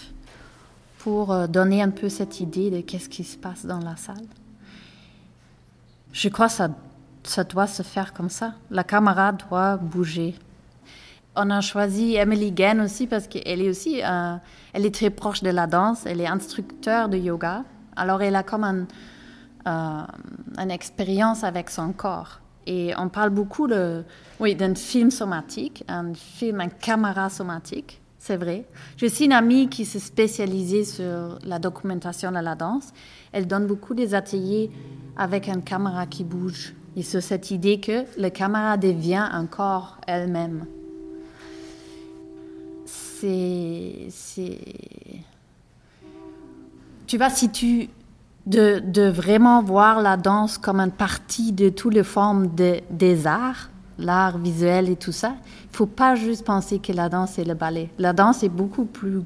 pour 1.07 1.31
euh, 1.31 1.47
donner 1.47 1.85
un 1.85 1.90
peu 1.90 2.09
cette 2.09 2.40
idée 2.40 2.69
de 2.69 2.81
qu'est-ce 2.81 3.09
qui 3.09 3.23
se 3.23 3.37
passe 3.37 3.64
dans 3.64 3.79
la 3.79 3.95
salle. 3.95 4.27
Je 6.12 6.29
crois 6.29 6.49
que 6.49 6.55
ça, 7.23 7.45
doit 7.45 7.69
se 7.69 7.85
faire 7.85 8.12
comme 8.12 8.29
ça. 8.29 8.55
La 8.73 8.83
caméra 8.83 9.31
doit 9.31 9.77
bouger. 9.77 10.35
On 11.37 11.49
a 11.51 11.61
choisi 11.61 12.16
Emily 12.16 12.51
Gann 12.51 12.81
aussi 12.81 13.07
parce 13.07 13.29
qu'elle 13.29 13.62
est 13.62 13.69
aussi, 13.69 14.03
euh, 14.03 14.35
elle 14.73 14.85
est 14.85 14.92
très 14.92 15.11
proche 15.11 15.45
de 15.45 15.51
la 15.51 15.69
danse. 15.69 16.07
Elle 16.07 16.21
est 16.21 16.27
instructeur 16.27 17.09
de 17.09 17.19
yoga. 17.19 17.62
Alors 17.95 18.21
elle 18.21 18.35
a 18.35 18.42
comme 18.42 18.64
un, 18.64 18.87
euh, 19.69 20.03
une 20.59 20.73
expérience 20.73 21.45
avec 21.45 21.71
son 21.71 21.92
corps. 21.92 22.40
Et 22.66 22.95
on 22.99 23.09
parle 23.09 23.31
beaucoup 23.31 23.69
oui, 24.40 24.57
d'un 24.57 24.75
film 24.75 25.12
somatique, 25.12 25.85
un 25.87 26.14
film, 26.14 26.62
un 26.62 26.69
caméra 26.69 27.31
somatique, 27.31 28.01
c'est 28.27 28.37
vrai. 28.37 28.65
J'ai 28.97 29.07
aussi 29.07 29.27
une 29.27 29.33
amie 29.33 29.69
qui 29.69 29.85
s'est 29.85 30.01
spécialisée 30.01 30.85
sur 30.85 31.39
la 31.45 31.61
documentation 31.61 32.33
de 32.33 32.39
la 32.39 32.57
danse. 32.57 32.93
Elle 33.31 33.47
donne 33.47 33.69
beaucoup 33.69 33.95
des 33.95 34.15
ateliers 34.15 34.71
avec 35.17 35.47
une 35.49 35.62
caméra 35.62 36.07
qui 36.07 36.25
bouge. 36.25 36.75
Et 36.97 37.03
sur 37.03 37.23
cette 37.23 37.53
idée 37.53 37.79
que 37.79 38.05
la 38.17 38.31
caméra 38.31 38.77
devient 38.77 39.29
un 39.31 39.47
corps 39.47 39.99
elle-même. 40.09 40.67
C'est. 42.85 44.09
Tu 47.07 47.17
vois, 47.17 47.31
si 47.31 47.51
tu 47.51 47.89
de, 48.45 49.09
vraiment 49.09 49.62
voir 49.62 50.03
la 50.03 50.17
danse 50.17 50.59
comme 50.59 50.81
une 50.81 50.91
partie 50.91 51.53
de 51.53 51.69
toutes 51.69 51.95
les 51.95 52.03
formes 52.03 52.49
des 52.49 53.27
arts, 53.27 53.71
l'art 53.99 54.39
visuel 54.39 54.89
et 54.89 54.97
tout 54.97 55.13
ça. 55.13 55.35
Il 55.71 55.77
faut 55.77 55.87
pas 55.87 56.15
juste 56.15 56.45
penser 56.45 56.79
que 56.79 56.93
la 56.93 57.09
danse 57.09 57.39
est 57.39 57.45
le 57.45 57.55
ballet. 57.55 57.91
La 57.99 58.13
danse 58.13 58.43
est 58.43 58.49
beaucoup 58.49 58.85
plus... 58.85 59.23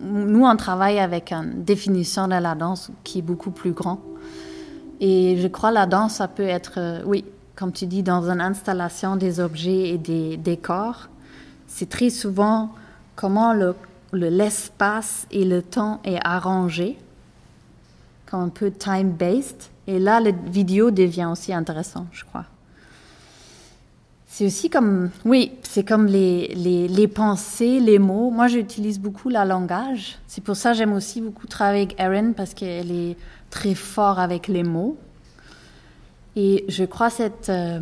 Nous, 0.00 0.44
on 0.44 0.56
travaille 0.56 0.98
avec 0.98 1.32
une 1.32 1.64
définition 1.64 2.26
de 2.26 2.34
la 2.34 2.54
danse 2.54 2.90
qui 3.04 3.20
est 3.20 3.22
beaucoup 3.22 3.50
plus 3.50 3.72
grand. 3.72 4.00
Et 5.00 5.36
je 5.38 5.48
crois 5.48 5.70
la 5.70 5.86
danse, 5.86 6.14
ça 6.14 6.28
peut 6.28 6.42
être, 6.42 6.74
euh, 6.76 7.02
oui, 7.04 7.24
comme 7.56 7.72
tu 7.72 7.86
dis, 7.86 8.02
dans 8.02 8.30
une 8.30 8.40
installation 8.40 9.16
des 9.16 9.40
objets 9.40 9.88
et 9.90 9.98
des 9.98 10.36
décors. 10.36 11.08
C'est 11.66 11.88
très 11.88 12.10
souvent 12.10 12.70
comment 13.16 13.52
l'espace 14.12 15.26
le, 15.30 15.38
et 15.38 15.44
le 15.44 15.62
temps 15.62 16.00
est 16.04 16.18
arrangé 16.24 16.98
un 18.32 18.48
peu 18.48 18.70
time-based. 18.70 19.70
Et 19.86 19.98
là, 19.98 20.20
la 20.20 20.30
vidéo 20.30 20.90
devient 20.90 21.28
aussi 21.30 21.52
intéressant, 21.52 22.06
je 22.12 22.24
crois. 22.24 22.44
C'est 24.34 24.46
aussi 24.46 24.70
comme, 24.70 25.10
oui, 25.26 25.52
c'est 25.62 25.86
comme 25.86 26.06
les, 26.06 26.54
les, 26.54 26.88
les, 26.88 27.06
pensées, 27.06 27.80
les 27.80 27.98
mots. 27.98 28.30
Moi, 28.30 28.48
j'utilise 28.48 28.98
beaucoup 28.98 29.28
la 29.28 29.44
langage. 29.44 30.16
C'est 30.26 30.42
pour 30.42 30.56
ça 30.56 30.72
que 30.72 30.78
j'aime 30.78 30.94
aussi 30.94 31.20
beaucoup 31.20 31.46
travailler 31.46 31.82
avec 31.82 32.00
Erin 32.00 32.32
parce 32.32 32.54
qu'elle 32.54 32.90
est 32.90 33.18
très 33.50 33.74
fort 33.74 34.18
avec 34.18 34.48
les 34.48 34.62
mots. 34.62 34.96
Et 36.34 36.64
je 36.66 36.84
crois 36.84 37.10
cette, 37.10 37.50
euh, 37.50 37.78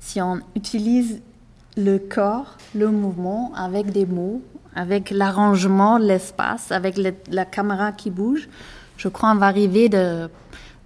si 0.00 0.20
on 0.20 0.40
utilise 0.54 1.22
le 1.78 1.96
corps, 1.96 2.58
le 2.74 2.90
mouvement 2.90 3.52
avec 3.56 3.92
des 3.92 4.04
mots, 4.04 4.42
avec 4.74 5.10
l'arrangement, 5.10 5.96
l'espace, 5.96 6.70
avec 6.70 7.00
la 7.30 7.46
caméra 7.46 7.92
qui 7.92 8.10
bouge, 8.10 8.50
je 8.98 9.08
crois 9.08 9.30
qu'on 9.32 9.38
va 9.38 9.46
arriver 9.46 9.88
de, 9.88 10.28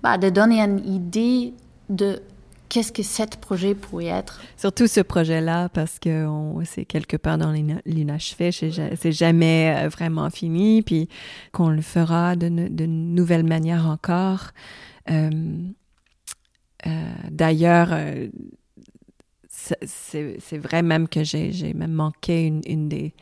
bah, 0.04 0.18
de 0.18 0.30
donner 0.30 0.60
une 0.60 0.86
idée 0.86 1.52
de 1.88 2.22
qu'est-ce 2.70 2.92
que 2.92 3.02
ce 3.02 3.24
projet 3.36 3.74
pourrait 3.74 4.06
être? 4.06 4.40
Surtout 4.56 4.86
ce 4.86 5.00
projet-là, 5.00 5.68
parce 5.68 5.98
que 5.98 6.26
c'est 6.64 6.86
quelque 6.86 7.18
part 7.18 7.36
dans 7.36 7.52
l'inachevé, 7.84 8.52
c'est 8.52 9.12
jamais 9.12 9.74
euh, 9.76 9.88
vraiment 9.88 10.30
fini, 10.30 10.80
puis 10.80 11.08
qu'on 11.52 11.68
le 11.68 11.82
fera 11.82 12.36
de, 12.36 12.48
de 12.48 12.86
nouvelles 12.86 13.44
manières 13.44 13.86
encore. 13.86 14.52
Euh, 15.10 15.30
euh, 16.86 17.12
d'ailleurs, 17.30 17.90
c'est 19.48 20.58
vrai 20.58 20.82
même 20.82 21.08
que 21.08 21.24
j'ai 21.24 21.74
même 21.74 21.92
manqué 21.92 22.46
une, 22.46 22.88
des... 22.88 23.12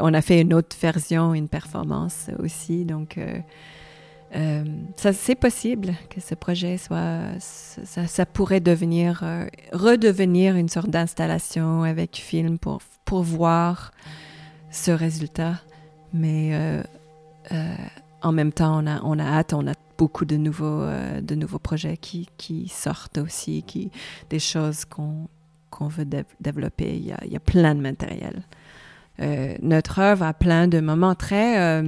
On 0.00 0.14
a 0.14 0.22
fait 0.22 0.40
une 0.40 0.54
autre 0.54 0.76
version, 0.80 1.34
une 1.34 1.48
performance 1.48 2.30
aussi. 2.38 2.84
Donc, 2.84 3.18
euh, 4.36 4.64
c'est 4.96 5.34
possible 5.34 5.94
que 6.08 6.20
ce 6.20 6.34
projet 6.34 6.76
soit, 6.78 7.20
ça, 7.40 8.06
ça 8.06 8.26
pourrait 8.26 8.60
devenir, 8.60 9.20
euh, 9.24 9.46
redevenir 9.72 10.54
une 10.54 10.68
sorte 10.68 10.88
d'installation 10.88 11.82
avec 11.82 12.16
film 12.16 12.58
pour, 12.58 12.80
pour 13.04 13.22
voir 13.22 13.90
ce 14.70 14.92
résultat. 14.92 15.60
Mais 16.12 16.50
euh, 16.52 16.82
en 18.22 18.32
même 18.32 18.52
temps, 18.52 18.82
on 18.82 18.86
a, 18.86 19.00
on 19.02 19.18
a 19.18 19.24
hâte, 19.24 19.52
on 19.52 19.66
a 19.66 19.74
beaucoup 19.98 20.24
de 20.24 20.36
nouveaux, 20.36 20.86
de 21.20 21.34
nouveaux 21.34 21.58
projets 21.58 21.96
qui, 21.96 22.28
qui, 22.36 22.68
sortent 22.68 23.18
aussi, 23.18 23.64
qui, 23.64 23.90
des 24.30 24.38
choses 24.38 24.84
qu'on 24.84 25.28
qu'on 25.70 25.86
veut 25.86 26.06
développer. 26.40 26.96
Il 26.96 27.06
y, 27.06 27.12
a, 27.12 27.18
il 27.24 27.32
y, 27.32 27.36
a, 27.36 27.40
plein 27.40 27.76
de 27.76 27.80
matériel. 27.80 28.42
notre 29.62 30.00
œuvre 30.00 30.24
a 30.24 30.34
plein 30.34 30.66
de 30.66 30.80
moments 30.80 31.14
très 31.14 31.84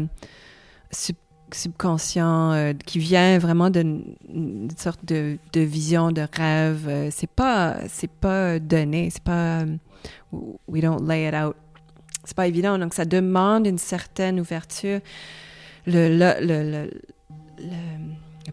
subconscient 1.54 2.52
euh, 2.52 2.72
qui 2.72 2.98
vient 2.98 3.38
vraiment 3.38 3.70
d'une 3.70 4.68
sorte 4.76 5.04
de, 5.04 5.38
vision, 5.54 6.12
de 6.12 6.26
rêve. 6.36 6.86
Euh, 6.88 7.08
c'est 7.10 7.30
pas, 7.30 7.76
c'est 7.88 8.10
pas 8.10 8.58
donné, 8.58 9.10
c'est 9.10 9.22
pas, 9.22 9.60
euh, 9.60 9.76
we 10.68 10.82
don't 10.82 11.06
lay 11.06 11.28
it 11.28 11.34
out. 11.34 11.56
C'est 12.24 12.36
pas 12.36 12.46
évident, 12.46 12.78
donc 12.78 12.94
ça 12.94 13.04
demande 13.04 13.66
une 13.66 13.78
certaine 13.78 14.38
ouverture. 14.40 15.00
Le, 15.86 16.88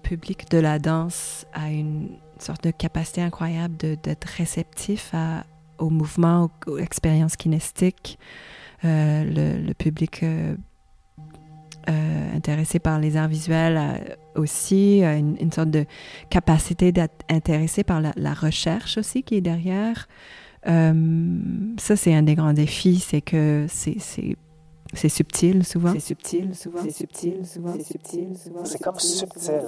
public 0.01 0.49
de 0.49 0.57
la 0.57 0.79
danse 0.79 1.45
a 1.53 1.69
une 1.69 2.09
sorte 2.39 2.63
de 2.63 2.71
capacité 2.71 3.21
incroyable 3.21 3.75
d'être 3.77 4.25
réceptif 4.25 5.11
à, 5.13 5.43
au 5.77 5.89
mouvement, 5.89 6.49
aux, 6.67 6.77
expériences 6.77 7.35
kinestiques. 7.35 8.17
le, 8.83 9.73
public 9.73 10.23
euh, 10.23 10.55
intéressé 12.35 12.79
par 12.79 12.99
les 12.99 13.17
arts 13.17 13.27
visuels 13.27 13.77
euh, 13.77 14.15
aussi, 14.35 15.03
euh, 15.03 15.17
une, 15.17 15.51
sorte 15.51 15.69
de 15.69 15.85
capacité 16.29 16.91
d'être 16.91 17.25
intéressé 17.29 17.83
par 17.83 18.01
la, 18.01 18.33
recherche 18.33 18.97
aussi 18.97 19.23
qui 19.23 19.35
est 19.35 19.41
derrière. 19.41 20.07
ça, 20.65 21.95
c'est 21.95 22.13
un 22.13 22.23
des 22.23 22.35
grands 22.35 22.53
défis, 22.53 22.99
c'est 22.99 23.21
que 23.21 23.65
c'est 23.67 23.97
c'est 24.93 25.09
subtil 25.09 25.63
souvent. 25.65 25.93
C'est 25.93 25.99
subtil 25.99 26.55
souvent. 26.55 26.79
C'est 26.83 26.91
subtil 26.91 27.45
souvent. 27.45 27.73
C'est 27.77 27.83
subtil 27.83 28.35
souvent. 28.35 28.65
C'est 28.65 28.81
comme 28.81 28.99
subtil. 28.99 29.61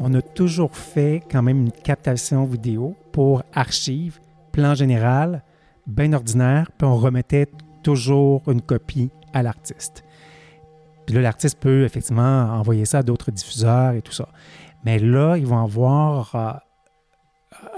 On 0.00 0.12
a 0.14 0.22
toujours 0.22 0.74
fait 0.74 1.22
quand 1.30 1.42
même 1.42 1.60
une 1.60 1.72
captation 1.72 2.44
vidéo 2.44 2.96
pour 3.12 3.44
archives, 3.52 4.18
plan 4.50 4.74
général, 4.74 5.44
bien 5.86 6.12
ordinaire, 6.12 6.72
puis 6.76 6.86
on 6.86 6.96
remettait 6.96 7.46
toujours 7.82 8.42
une 8.48 8.60
copie 8.60 9.10
à 9.32 9.42
l'artiste. 9.42 10.04
Puis 11.06 11.14
là, 11.14 11.22
l'artiste 11.22 11.58
peut 11.58 11.84
effectivement 11.84 12.44
envoyer 12.54 12.84
ça 12.84 12.98
à 12.98 13.02
d'autres 13.02 13.30
diffuseurs 13.30 13.92
et 13.92 14.02
tout 14.02 14.12
ça. 14.12 14.28
Mais 14.84 14.98
là, 14.98 15.36
ils 15.36 15.46
vont 15.46 15.62
avoir 15.62 16.62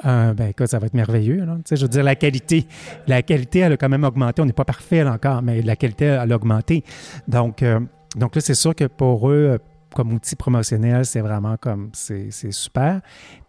euh, 0.05 0.35
ben 0.35 0.49
écoute, 0.49 0.67
ça 0.67 0.79
va 0.79 0.87
être 0.87 0.95
merveilleux. 0.95 1.47
Je 1.71 1.83
veux 1.83 1.89
dire, 1.89 2.03
la 2.03 2.15
qualité, 2.15 2.67
la 3.07 3.23
qualité, 3.23 3.61
elle 3.61 3.73
a 3.73 3.77
quand 3.77 3.89
même 3.89 4.05
augmenté. 4.05 4.43
On 4.43 4.47
n'est 4.47 4.53
pas 4.53 4.65
parfait 4.65 5.03
encore, 5.03 5.43
mais 5.43 5.63
la 5.63 5.77
qualité, 5.77 6.07
elle 6.07 6.33
a 6.33 6.37
augmenté. 6.37 6.85
Donc, 7.29 7.63
euh, 7.63 7.81
donc 8.17 8.35
là, 8.35 8.41
c'est 8.41 8.55
sûr 8.55 8.75
que 8.75 8.85
pour 8.85 9.31
eux, 9.31 9.59
comme 9.95 10.13
outil 10.13 10.37
promotionnel, 10.37 11.05
c'est 11.05 11.21
vraiment 11.21 11.57
comme, 11.57 11.91
c'est 11.93 12.31
super. 12.51 13.01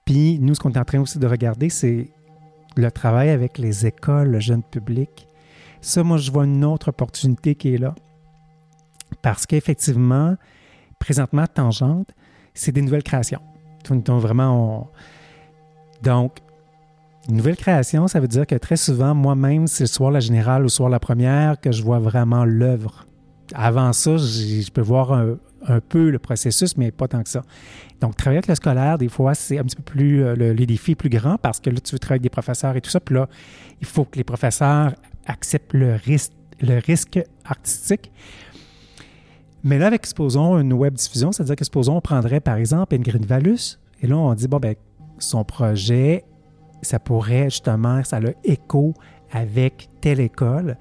Puis 0.05 0.39
nous, 0.39 0.55
ce 0.55 0.59
qu'on 0.59 0.71
est 0.71 0.77
en 0.77 0.85
train 0.85 0.99
aussi 0.99 1.19
de 1.19 1.27
regarder, 1.27 1.69
c'est 1.69 2.09
le 2.75 2.91
travail 2.91 3.29
avec 3.29 3.57
les 3.57 3.85
écoles, 3.85 4.29
le 4.29 4.39
jeune 4.39 4.63
public. 4.63 5.27
Ça, 5.83 6.01
moi, 6.01 6.15
je 6.15 6.31
vois 6.31 6.45
une 6.45 6.63
autre 6.63 6.87
opportunité 6.87 7.55
qui 7.55 7.75
est 7.75 7.77
là. 7.77 7.93
Parce 9.21 9.45
qu'effectivement, 9.45 10.37
présentement, 10.97 11.45
Tangente, 11.45 12.09
c'est 12.53 12.71
des 12.71 12.81
nouvelles 12.81 13.03
créations. 13.03 13.41
Donc, 13.89 14.21
vraiment, 14.21 14.89
Donc, 16.01 16.37
une 17.27 17.35
nouvelle 17.35 17.57
création, 17.57 18.07
ça 18.07 18.21
veut 18.21 18.29
dire 18.29 18.47
que 18.47 18.55
très 18.55 18.77
souvent, 18.77 19.13
moi-même, 19.13 19.67
c'est 19.67 19.85
soit 19.85 20.09
la 20.09 20.21
générale 20.21 20.63
ou 20.63 20.69
soit 20.69 20.89
la 20.89 21.01
première 21.01 21.59
que 21.59 21.73
je 21.73 21.83
vois 21.83 21.99
vraiment 21.99 22.45
l'œuvre. 22.45 23.05
Avant 23.53 23.91
ça, 23.91 24.15
je 24.15 24.71
peux 24.71 24.81
voir 24.81 25.11
un, 25.11 25.79
peu 25.81 26.11
le 26.11 26.19
processus, 26.19 26.77
mais 26.77 26.91
pas 26.91 27.09
tant 27.09 27.23
que 27.23 27.29
ça. 27.29 27.41
Donc, 27.99 28.15
travailler 28.15 28.37
avec 28.37 28.47
le 28.47 28.55
scolaire, 28.55 28.97
des 28.97 29.09
fois, 29.09 29.35
c'est 29.35 29.59
un 29.59 29.63
petit 29.63 29.75
peu 29.75 29.83
plus, 29.83 30.23
euh, 30.23 30.33
les 30.35 30.65
défis 30.65 30.95
plus 30.95 31.09
grands 31.09 31.37
parce 31.37 31.59
que 31.59 31.69
là, 31.69 31.79
tu 31.81 31.93
veux 31.93 31.99
travailler 31.99 32.19
avec 32.19 32.23
des 32.23 32.29
professeurs 32.29 32.75
et 32.77 32.81
tout 32.81 32.89
ça. 32.89 33.01
Puis 33.01 33.15
là, 33.15 33.27
il 33.81 33.87
faut 33.87 34.05
que 34.05 34.17
les 34.17 34.23
professeurs 34.23 34.93
accepte 35.25 35.73
le 35.73 35.95
risque, 35.95 37.19
artistique. 37.45 38.11
Mais 39.63 39.77
là, 39.77 39.87
avec, 39.87 40.05
supposons, 40.05 40.59
une 40.59 40.73
web 40.73 40.93
diffusion, 40.93 41.31
c'est-à-dire 41.31 41.55
que, 41.55 41.63
supposons, 41.63 41.97
on 41.97 42.01
prendrait, 42.01 42.41
par 42.41 42.55
exemple, 42.55 42.95
Ingrid 42.95 43.25
Valus, 43.25 43.79
et 44.01 44.07
là, 44.07 44.17
on 44.17 44.33
dit, 44.33 44.47
bon, 44.47 44.59
ben, 44.59 44.75
son 45.19 45.45
projet, 45.45 46.25
ça 46.81 46.99
pourrait, 46.99 47.45
justement, 47.45 48.03
ça 48.03 48.17
a 48.17 48.31
écho 48.43 48.93
avec 49.31 49.89
telle 50.01 50.19
école. 50.19 50.77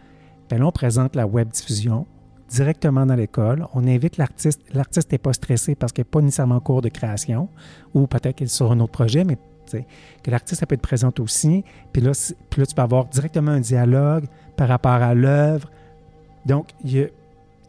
Bien 0.48 0.58
là, 0.58 0.66
on 0.66 0.72
présente 0.72 1.14
la 1.14 1.26
web 1.26 1.48
diffusion 1.48 2.06
directement 2.48 3.06
dans 3.06 3.14
l'école. 3.14 3.66
On 3.72 3.86
invite 3.86 4.18
l'artiste. 4.18 4.60
L'artiste 4.74 5.10
n'est 5.12 5.18
pas 5.18 5.32
stressé 5.32 5.74
parce 5.74 5.92
qu'il 5.92 6.02
n'est 6.02 6.10
pas 6.10 6.20
nécessairement 6.20 6.56
en 6.56 6.60
cours 6.60 6.82
de 6.82 6.88
création, 6.88 7.48
ou 7.94 8.06
peut-être 8.06 8.36
qu'il 8.36 8.46
est 8.46 8.48
sur 8.48 8.70
un 8.72 8.80
autre 8.80 8.92
projet, 8.92 9.24
mais 9.24 9.38
que 10.22 10.30
l'artiste 10.30 10.64
peut 10.66 10.74
être 10.74 10.82
présente 10.82 11.20
aussi. 11.20 11.64
Puis 11.92 12.02
là, 12.02 12.12
puis 12.50 12.60
là, 12.60 12.66
tu 12.66 12.74
peux 12.74 12.82
avoir 12.82 13.06
directement 13.06 13.52
un 13.52 13.60
dialogue 13.60 14.24
par 14.56 14.68
rapport 14.68 14.92
à 14.92 15.14
l'œuvre. 15.14 15.70
Donc, 16.46 16.68
il 16.84 16.92
y 16.92 17.02
a, 17.02 17.06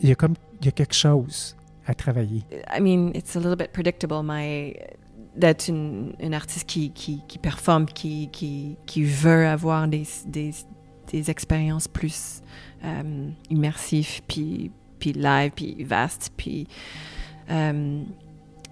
y 0.02 0.12
a 0.12 0.16
y 0.62 0.68
a 0.68 0.72
quelque 0.72 0.96
chose 0.96 1.56
à 1.86 1.94
travailler. 1.94 2.44
I 2.74 2.80
mean, 2.80 3.12
it's 3.14 3.36
a 3.36 3.40
little 3.40 3.56
bit 3.56 3.72
predictable, 3.74 4.24
my 4.24 4.76
d'être 5.36 5.68
une, 5.68 6.14
une, 6.20 6.34
artiste 6.34 6.68
qui, 6.68 6.92
qui, 6.92 7.22
qui 7.28 7.40
performe, 7.40 7.88
qui, 7.88 8.30
qui, 8.32 8.78
qui, 8.86 9.04
veut 9.04 9.48
avoir 9.48 9.88
des, 9.88 10.04
des, 10.28 10.52
des 11.08 11.32
expériences 11.32 11.88
plus 11.88 12.44
euh, 12.86 13.30
immersives, 13.50 14.22
puis, 14.28 14.72
puis 15.00 15.14
live, 15.14 15.52
puis 15.56 15.84
vastes, 15.84 16.32
puis 16.38 16.68
euh, 17.50 18.04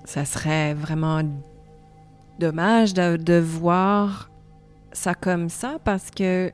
ça 0.06 0.24
serait 0.26 0.76
vraiment 0.76 1.24
dommage 2.40 2.94
de, 2.94 3.40
voir 3.40 4.30
ça 4.92 5.14
comme 5.14 5.50
ça 5.50 5.78
parce 5.84 6.12
que 6.12 6.52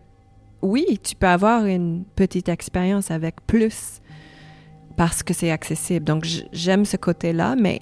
oui, 0.61 0.99
tu 1.03 1.15
peux 1.15 1.27
avoir 1.27 1.65
une 1.65 2.03
petite 2.15 2.49
expérience 2.49 3.11
avec 3.11 3.35
plus 3.45 4.01
parce 4.95 5.23
que 5.23 5.33
c'est 5.33 5.51
accessible. 5.51 6.05
Donc 6.05 6.25
j'aime 6.51 6.85
ce 6.85 6.97
côté-là, 6.97 7.55
mais 7.55 7.79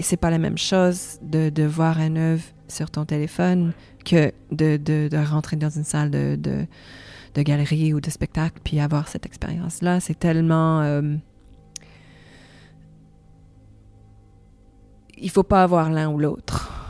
c'est 0.00 0.16
pas 0.16 0.30
la 0.30 0.38
même 0.38 0.58
chose 0.58 1.18
de, 1.22 1.50
de, 1.50 1.64
voir 1.64 1.98
un 1.98 2.16
œuvre 2.16 2.44
sur 2.68 2.90
ton 2.90 3.04
téléphone 3.04 3.72
que 4.04 4.32
de, 4.50 4.76
de, 4.76 5.08
de 5.08 5.16
rentrer 5.16 5.56
dans 5.56 5.70
une 5.70 5.84
salle 5.84 6.10
de, 6.10 6.36
de, 6.36 7.42
galerie 7.42 7.94
ou 7.94 8.00
de 8.00 8.10
spectacle 8.10 8.60
puis 8.62 8.80
avoir 8.80 9.08
cette 9.08 9.26
expérience-là. 9.26 10.00
C'est 10.00 10.18
tellement... 10.18 10.82
Euh, 10.82 11.16
il 15.18 15.30
faut 15.30 15.44
pas 15.44 15.62
avoir 15.62 15.90
l'un 15.90 16.10
ou 16.10 16.18
l'autre 16.18 16.81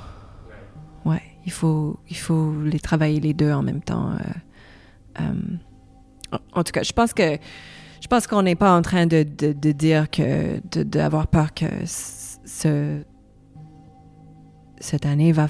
ouais, 1.05 1.23
il 1.45 1.53
faut, 1.53 1.99
il 2.09 2.17
faut 2.17 2.53
les 2.63 2.81
travailler 2.81 3.21
les 3.21 3.35
deux 3.35 3.53
en 3.53 3.63
même 3.63 3.83
temps. 3.83 4.13
Euh, 4.13 5.21
euh, 5.21 6.37
en 6.53 6.65
tout 6.65 6.73
cas, 6.73 6.83
je 6.83 6.93
pense 6.93 7.13
que 7.13 7.39
je 8.01 8.09
pense 8.09 8.27
qu'on 8.27 8.43
n'est 8.43 8.57
pas 8.57 8.77
en 8.77 8.83
train 8.83 9.07
de, 9.07 9.23
de, 9.23 9.73
dire 9.73 10.11
que 10.11 10.61
d'avoir 10.83 11.29
peur 11.29 11.55
que 11.55 11.67
ce 11.87 13.03
cette 14.81 15.07
année 15.07 15.31
va 15.31 15.47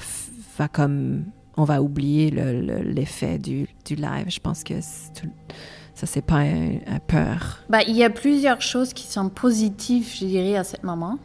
va 0.57 0.67
comme 0.67 1.25
on 1.57 1.63
va 1.63 1.81
oublier 1.81 2.31
l'effet 2.31 3.37
du, 3.37 3.67
du, 3.85 3.95
live. 3.95 4.25
Je 4.27 4.39
pense 4.39 4.63
que 4.63 4.75
ça 4.81 6.05
c'est 6.05 6.21
pas 6.21 6.39
un, 6.39 6.99
peur. 7.07 7.59
Bah, 7.69 7.81
il 7.87 7.95
y 7.95 8.03
a 8.03 8.09
plusieurs 8.09 8.61
choses 8.61 8.93
qui 8.93 9.07
sont 9.07 9.29
positives, 9.29 10.11
je 10.13 10.25
dirais, 10.25 10.55
à 10.55 10.63
ce 10.63 10.77
moment, 10.83 11.17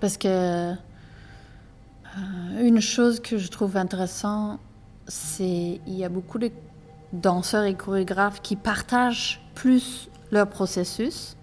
parce 0.00 0.16
que 0.16 0.74
une 2.60 2.80
chose 2.80 3.20
que 3.20 3.38
je 3.38 3.48
trouve 3.48 3.76
intéressante, 3.76 4.58
c'est 5.06 5.80
il 5.86 5.94
y 5.94 6.04
a 6.04 6.08
beaucoup 6.08 6.38
de 6.38 6.50
danseurs 7.12 7.64
et 7.64 7.74
chorégraphes 7.74 8.40
qui 8.42 8.56
partagent 8.56 9.40
plus 9.54 10.08
leur 10.30 10.48
processus 10.48 11.36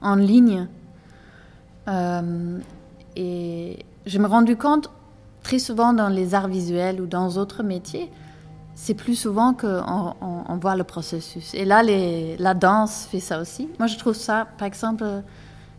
en 0.00 0.16
ligne. 0.16 0.68
Euh, 1.88 2.58
et 3.16 3.84
je 4.06 4.18
me 4.18 4.26
rendu 4.26 4.56
compte 4.56 4.90
très 5.42 5.58
souvent 5.58 5.92
dans 5.92 6.08
les 6.08 6.34
arts 6.34 6.48
visuels 6.48 7.00
ou 7.00 7.06
dans 7.06 7.30
d'autres 7.30 7.62
métiers, 7.62 8.10
c'est 8.74 8.94
plus 8.94 9.16
souvent 9.16 9.52
qu'on 9.54 10.14
on, 10.20 10.56
voit 10.56 10.76
le 10.76 10.84
processus. 10.84 11.52
Et 11.54 11.64
là, 11.64 11.82
la 11.82 12.54
danse 12.54 13.06
fait 13.10 13.20
ça 13.20 13.40
aussi. 13.40 13.68
Moi, 13.78 13.86
je 13.86 13.98
trouve 13.98 14.14
ça, 14.14 14.46
par 14.58 14.66
exemple, 14.66 15.04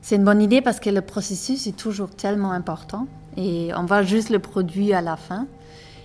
c'est 0.02 0.15
une 0.15 0.23
bonne 0.23 0.41
idée 0.41 0.62
parce 0.62 0.80
que 0.80 0.89
le 0.89 1.02
processus 1.02 1.65
est 1.65 1.78
toujours 1.78 2.10
tellement 2.10 2.52
important 2.52 3.08
et 3.37 3.71
on 3.75 3.85
voit 3.85 4.03
juste 4.03 4.29
le 4.29 4.39
produit 4.39 4.93
à 4.93 5.01
la 5.01 5.15
fin. 5.15 5.47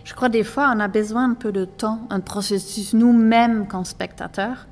Je 0.04 0.14
crois 0.14 0.28
des 0.28 0.44
fois 0.44 0.72
on 0.74 0.80
a 0.80 0.88
besoin 0.88 1.30
un 1.30 1.34
peu 1.34 1.52
de 1.52 1.64
temps, 1.64 2.00
un 2.10 2.20
processus 2.20 2.94
nous-mêmes 2.94 3.66
comme 3.66 3.84
spectateurs, 3.84 4.66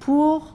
pour, 0.00 0.54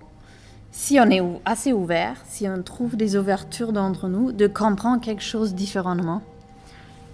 si 0.72 1.00
on 1.00 1.10
est 1.10 1.22
assez 1.46 1.74
ouvert, 1.74 2.18
si 2.28 2.48
on 2.48 2.62
trouve 2.62 2.96
des 2.98 3.16
ouvertures 3.16 3.74
d'entre 3.74 4.08
nous, 4.08 4.32
de 4.32 4.48
comprendre 4.48 5.02
quelque 5.02 5.24
chose 5.24 5.56
différemment. 5.56 6.22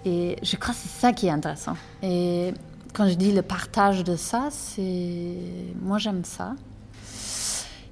Et 0.04 0.36
je 0.42 0.56
crois 0.56 0.74
que 0.74 0.80
c'est 0.80 1.00
ça 1.00 1.12
qui 1.12 1.28
est 1.28 1.30
intéressant. 1.30 1.76
Et 2.02 2.52
quand 2.92 3.08
je 3.08 3.14
dis 3.14 3.32
le 3.32 3.42
partage 3.42 4.04
de 4.04 4.16
ça, 4.16 4.48
c'est 4.50 5.36
moi 5.80 5.98
j'aime 5.98 6.24
ça. 6.24 6.54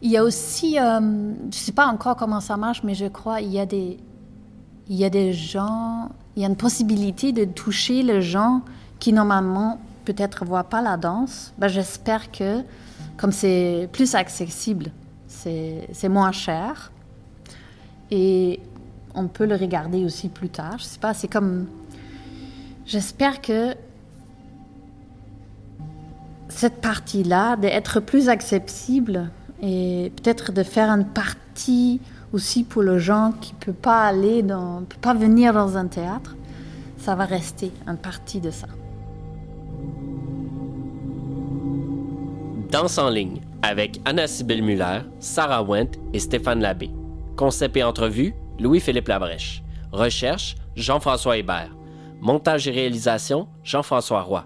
Il 0.03 0.11
y 0.11 0.17
a 0.17 0.25
aussi, 0.25 0.79
euh, 0.79 0.99
je 0.99 1.47
ne 1.47 1.53
sais 1.53 1.73
pas 1.73 1.87
encore 1.87 2.17
comment 2.17 2.41
ça 2.41 2.57
marche, 2.57 2.83
mais 2.83 2.95
je 2.95 3.07
crois 3.07 3.41
il 3.41 3.53
y 3.53 3.61
a 3.61 3.67
des, 3.67 3.99
il 4.91 4.97
y 4.97 5.05
a 5.05 5.11
des 5.11 5.33
gens, 5.33 6.11
il 6.35 6.43
y 6.43 6.45
a 6.45 6.49
une 6.49 6.57
possibilité 6.57 7.31
de 7.33 7.45
toucher 7.45 8.03
les 8.03 8.21
gens 8.21 8.63
qui 8.99 9.13
normalement 9.13 9.81
peut-être 10.05 10.45
voient 10.45 10.65
pas 10.65 10.83
la 10.83 10.97
danse. 10.97 11.55
Ben, 11.59 11.69
J'espère 11.69 12.33
que 12.33 12.63
comme 13.17 13.31
c'est 13.31 13.89
plus 13.93 14.17
accessible, 14.17 14.91
c'est 15.29 16.09
moins 16.09 16.33
cher 16.33 16.91
et 18.11 18.59
on 19.15 19.29
peut 19.29 19.47
le 19.47 19.55
regarder 19.55 20.05
aussi 20.05 20.29
plus 20.29 20.49
tard. 20.49 20.79
Je 20.79 20.85
sais 20.85 20.99
pas, 20.99 21.15
c'est 21.15 21.29
comme, 21.29 21.67
j'espère 22.85 23.41
que 23.41 23.77
cette 26.49 26.81
partie-là, 26.81 27.55
d'être 27.55 28.01
plus 28.01 28.29
accessible 28.29 29.31
et 29.63 30.11
peut-être 30.17 30.51
de 30.51 30.65
faire 30.65 30.91
une 30.91 31.07
partie 31.07 32.01
aussi 32.33 32.65
pour 32.65 32.83
les 32.83 32.99
gens 32.99 33.33
qui 33.41 33.55
ne 33.67 33.73
pas 33.73 34.05
aller 34.05 34.43
dans, 34.43 34.83
peut 34.89 35.01
pas 35.01 35.15
venir 35.15 35.53
dans 35.53 35.77
un 35.77 35.87
théâtre, 35.87 36.37
ça 36.99 37.15
va 37.15 37.25
rester 37.25 37.73
une 37.87 37.97
partie 37.97 38.41
de 38.41 38.51
ça. 38.51 38.67
Danse 42.71 42.99
en 42.99 43.09
ligne 43.09 43.41
avec 43.63 44.01
Anna-Sybille 44.05 44.63
Muller, 44.63 45.01
Sarah 45.19 45.63
Wendt 45.63 45.99
et 46.13 46.21
Stéphane 46.21 46.61
Labbé. 46.61 46.91
Concept 47.37 47.77
et 47.77 47.83
entrevue, 47.83 48.35
Louis-Philippe 48.61 49.09
Labrèche. 49.09 49.63
Recherche, 49.93 50.55
Jean-François 50.77 51.39
Hébert. 51.39 51.75
Montage 52.21 52.69
et 52.69 52.71
réalisation, 52.71 53.49
Jean-François 53.65 54.23
Roy. 54.23 54.45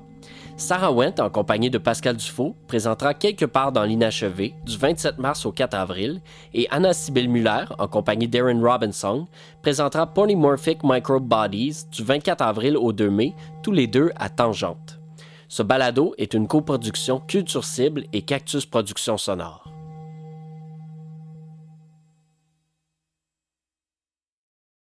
Sarah 0.57 0.93
Wendt, 0.93 1.21
en 1.21 1.31
compagnie 1.31 1.69
de 1.69 1.79
Pascal 1.79 2.17
Dufaux, 2.17 2.55
présentera 2.69 3.13
quelque 3.13 3.45
part 3.45 3.73
dans 3.73 3.83
l'inachevé 3.83 4.55
du 4.65 4.79
27 4.79 5.19
mars 5.19 5.45
au 5.47 5.51
4 5.51 5.75
avril 5.75 6.21
et 6.55 6.69
Anna 6.71 6.93
Sibyl 6.93 7.29
Muller, 7.29 7.65
en 7.77 7.89
compagnie 7.89 8.29
d'Aaron 8.29 8.63
Robinson, 8.63 9.27
présentera 9.63 10.07
Polymorphic 10.07 10.79
Microbe 10.85 11.27
Bodies 11.27 11.87
du 11.91 12.05
24 12.05 12.41
avril 12.41 12.77
au 12.77 12.93
2 12.93 13.11
mai, 13.11 13.35
tous 13.65 13.73
les 13.73 13.89
deux 13.89 14.13
à 14.15 14.29
Tangente. 14.29 15.01
Ce 15.49 15.65
balado 15.65 16.15
est 16.19 16.35
une 16.35 16.47
coproduction 16.47 17.21
Culture 17.27 17.65
Cible 17.65 18.05
et 18.13 18.23
Cactus 18.23 18.65
Productions 18.65 19.19
Sonores. 19.19 19.74